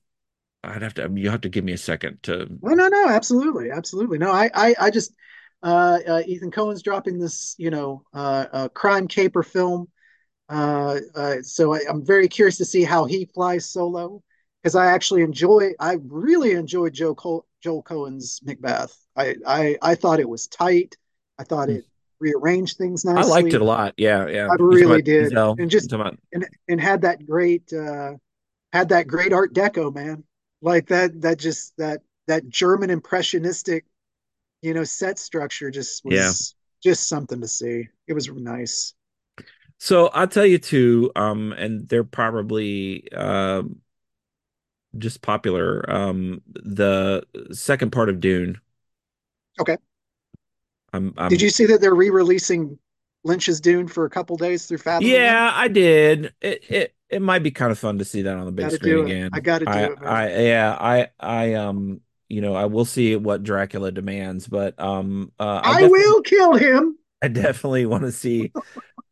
[0.64, 3.72] I'd have to, you have to give me a second to, No, no, no, absolutely,
[3.72, 4.18] absolutely.
[4.18, 5.14] No, I, I, I just,
[5.64, 9.88] uh, uh, Ethan Coen's dropping this, you know, uh, uh, crime caper film.
[10.50, 14.24] Uh, uh, so I, I'm very curious to see how he flies solo
[14.62, 18.96] because I actually enjoy, I really enjoyed Joe Cole, Joel Coen's Macbeth.
[19.16, 20.96] I, I, I thought it was tight.
[21.38, 21.86] I thought it
[22.20, 23.22] rearranged things nicely.
[23.22, 23.94] I liked it a lot.
[23.98, 24.28] Yeah.
[24.28, 24.48] Yeah.
[24.48, 28.14] I really about did, and just about, and and had that great, uh,
[28.74, 30.24] had that great Art Deco, man.
[30.62, 33.86] Like that, that just that that German impressionistic
[34.62, 36.28] you know, set structure just yeah.
[36.28, 37.88] was just something to see.
[38.08, 38.94] It was nice.
[39.80, 43.82] So I'll tell you too, um, and they're probably, um,
[44.98, 45.90] just popular.
[45.90, 48.60] Um, the second part of Dune.
[49.60, 49.78] Okay.
[50.94, 52.78] I'm, Did I'm you see that they're re-releasing
[53.24, 55.16] Lynch's Dune for a couple days through Fathom?
[55.16, 56.34] Yeah, I did.
[56.42, 58.80] It it it might be kind of fun to see that on the big Got
[58.80, 59.32] to screen again.
[59.32, 60.22] I got to I do it, man.
[60.28, 65.32] I yeah, I I um you know, I will see what Dracula demands, but um
[65.40, 66.97] uh I I will kill him.
[67.22, 68.54] I definitely want to see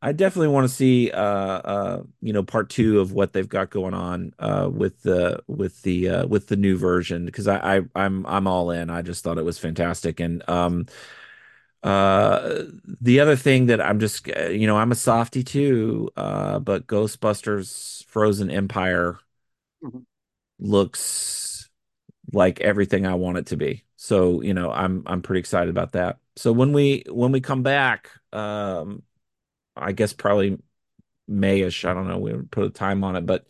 [0.01, 3.69] I definitely want to see uh uh you know part 2 of what they've got
[3.71, 7.81] going on uh with the with the uh with the new version because I, I
[7.95, 8.89] I'm I'm all in.
[8.89, 10.87] I just thought it was fantastic and um
[11.83, 12.63] uh,
[13.01, 16.87] the other thing that I'm just, uh, you know, I'm a softie too, uh, but
[16.87, 19.19] Ghostbusters Frozen Empire
[19.81, 20.05] Mhm.
[20.59, 21.69] looks
[22.33, 23.84] like everything I want it to be.
[24.05, 26.19] So, you know, I'm I'm pretty excited about that.
[26.35, 29.01] So when we when we come back, um,
[29.75, 30.59] I guess probably
[31.27, 31.89] Mayish.
[31.89, 32.19] I don't know.
[32.19, 33.47] We put a time on it, but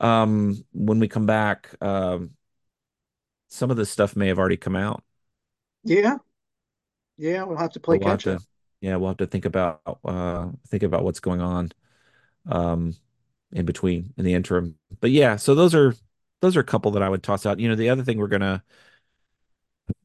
[0.00, 2.30] um, when we come back, um,
[3.50, 5.04] some of this stuff may have already come out.
[5.84, 6.16] Yeah,
[7.16, 8.42] yeah, we'll have to play we'll catch to, up.
[8.80, 11.70] yeah, we'll have to think about uh think about what's going on
[12.50, 12.96] um
[13.52, 14.76] in between in the interim.
[15.00, 15.94] But yeah, so those are
[16.40, 17.60] those are a couple that I would toss out.
[17.60, 18.64] You know, the other thing we're gonna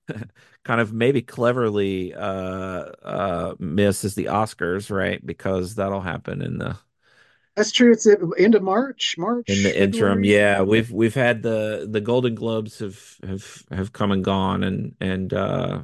[0.64, 5.26] kind of maybe cleverly uh uh miss is the Oscars, right?
[5.26, 6.78] Because that'll happen in the
[7.56, 7.92] That's true.
[7.92, 10.24] It's at end of March, March in the interim.
[10.24, 10.24] February.
[10.24, 14.96] Yeah, we've we've had the the Golden Globes have have have come and gone and
[15.00, 15.84] and uh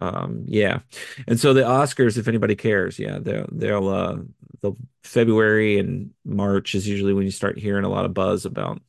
[0.00, 0.80] Um, yeah.
[1.28, 4.18] And so the Oscars, if anybody cares, yeah, they'll they'll uh
[4.62, 8.82] they'll February and March is usually when you start hearing a lot of buzz about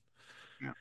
[0.60, 0.74] Yeah.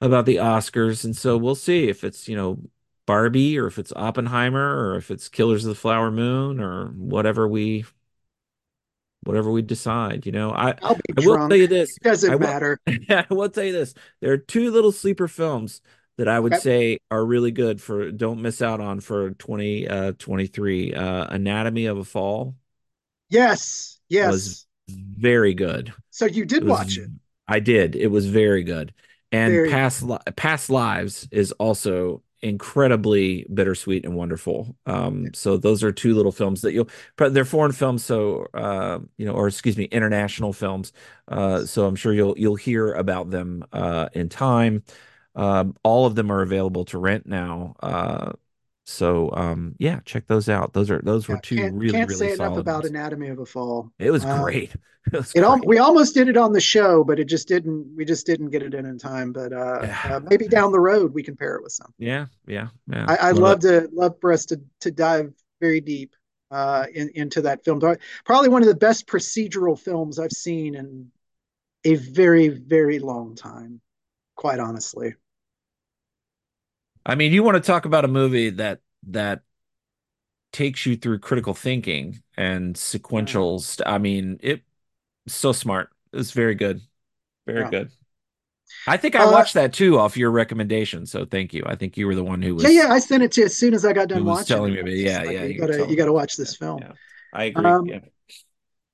[0.00, 1.04] about the Oscars.
[1.04, 2.58] And so we'll see if it's, you know,
[3.06, 7.48] Barbie or if it's Oppenheimer or if it's Killers of the Flower Moon or whatever
[7.48, 7.84] we
[9.24, 10.52] whatever we decide, you know.
[10.52, 11.98] I I'll be I will tell you this.
[11.98, 12.78] It doesn't will matter.
[13.10, 13.94] I will tell you this.
[14.20, 15.80] There are two little sleeper films
[16.18, 16.58] that I would Okay.
[16.58, 21.98] say are really good for don't miss out on for 20 uh Uh Anatomy of
[21.98, 22.56] a Fall
[23.28, 24.66] Yes, was yes.
[24.88, 25.92] very good.
[26.10, 27.10] So you It did was watch it.
[27.48, 27.96] I did.
[27.96, 28.94] It was very good.
[29.32, 34.76] And Very Past Li- Past Lives is also incredibly bittersweet and wonderful.
[34.86, 36.88] yeah, Um, so those are two little films that you'll.
[37.18, 40.92] They're foreign films, so uh, you know, or excuse me, international films.
[41.28, 44.82] Uh, so I'm sure you'll you'll hear about them uh, in time.
[45.34, 47.74] Um, all of them are available to rent now.
[48.84, 50.72] So um, yeah, check those out.
[50.72, 52.90] Those are those were Yeah, two can't really can't really say enough about ones.
[52.90, 53.92] Anatomy of a Fall.
[53.98, 54.72] It was Uh, great.
[55.12, 57.94] It was it all we almost did it on the show, but it just didn't.
[57.96, 59.32] We just didn't get it in in time.
[59.32, 61.94] But uh, Yeah, uh, maybe down the road we can pair it with something.
[61.98, 62.68] yeah, yeah.
[62.86, 63.06] yeah.
[63.06, 66.14] I, I'd One love to love for us to to dive very deep
[66.50, 67.80] uh, in, into that film.
[68.24, 71.10] Probably one of the best procedural films I've seen in
[71.84, 73.80] a very very long time.
[74.36, 75.14] Quite honestly,
[77.04, 79.42] I mean, you want to talk about a movie that that
[80.52, 82.76] takes you through critical thinking and
[83.14, 84.62] yeah, sequential st I mean, it
[85.28, 85.90] so smart.
[86.12, 86.82] It's very good.
[87.46, 87.68] Very yeah.
[87.68, 87.92] good.
[88.86, 91.64] I think I Uh, watched that too off your recommendation, so thank you.
[91.66, 92.68] I think you were the one who was.
[92.74, 92.92] yeah, yeah.
[92.92, 94.74] I sent it to you as soon as I got done watching telling it.
[94.74, 96.56] me I about was just yeah, like, yeah, you you gotta you gotta watch this
[96.56, 96.80] film.
[96.80, 96.92] Yeah.
[97.32, 97.78] I agree.
[97.78, 98.00] Um, Yeah.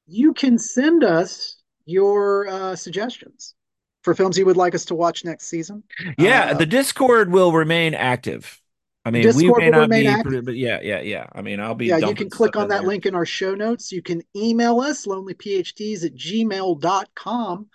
[0.07, 3.55] you can send us your uh, suggestions
[4.03, 5.83] for films you would like us to watch next season.
[6.19, 8.61] Yeah, Uh, the Discord will remain active.
[9.05, 10.45] I mean, we Discord may will not be, active.
[10.45, 11.27] but yeah, yeah, yeah.
[11.33, 12.89] I mean, I'll be Yeah, you can click on that there.
[12.89, 13.91] link in our show notes.
[13.91, 17.67] You can email us, lonelyphds at gmail.com.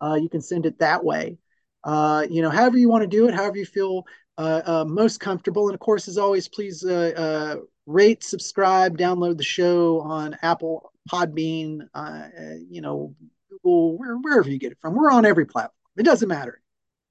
[0.00, 1.38] Uh, you can send it that way.
[1.84, 4.04] Uh, you know, however you want to do it, however you feel
[4.38, 5.66] uh, uh, most comfortable.
[5.68, 7.56] And of course, as always, please uh, uh,
[7.86, 12.28] rate, subscribe, download the show on Apple, Podbean, uh,
[12.70, 13.14] you know,
[13.62, 14.94] Google, where, wherever you get it from.
[14.94, 15.72] We're on every platform.
[15.96, 16.60] It doesn't matter.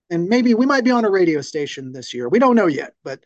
[0.10, 2.30] And maybe we might be on a radio station this year.
[2.30, 3.20] We don't know yet, but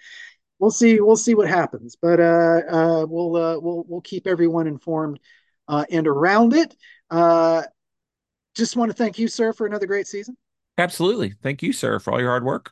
[0.59, 0.99] we'll see.
[0.99, 1.95] We'll see what happens.
[2.01, 5.19] But uh, uh, we'll uh, we'll we'll keep everyone informed
[5.67, 6.75] uh, and around it.
[7.09, 7.63] Uh,
[8.55, 10.35] just want to thank you, sir, for another great season.
[10.77, 11.33] Absolutely.
[11.43, 12.71] Thank you, sir, for all your hard work.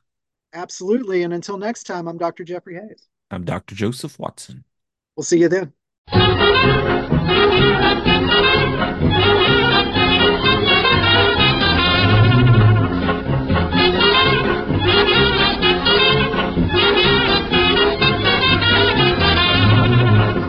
[0.53, 1.23] Absolutely.
[1.23, 2.43] And until next time, I'm Dr.
[2.43, 3.07] Jeffrey Hayes.
[3.29, 3.75] I'm Dr.
[3.75, 4.63] Joseph Watson.
[5.15, 5.73] We'll see you then.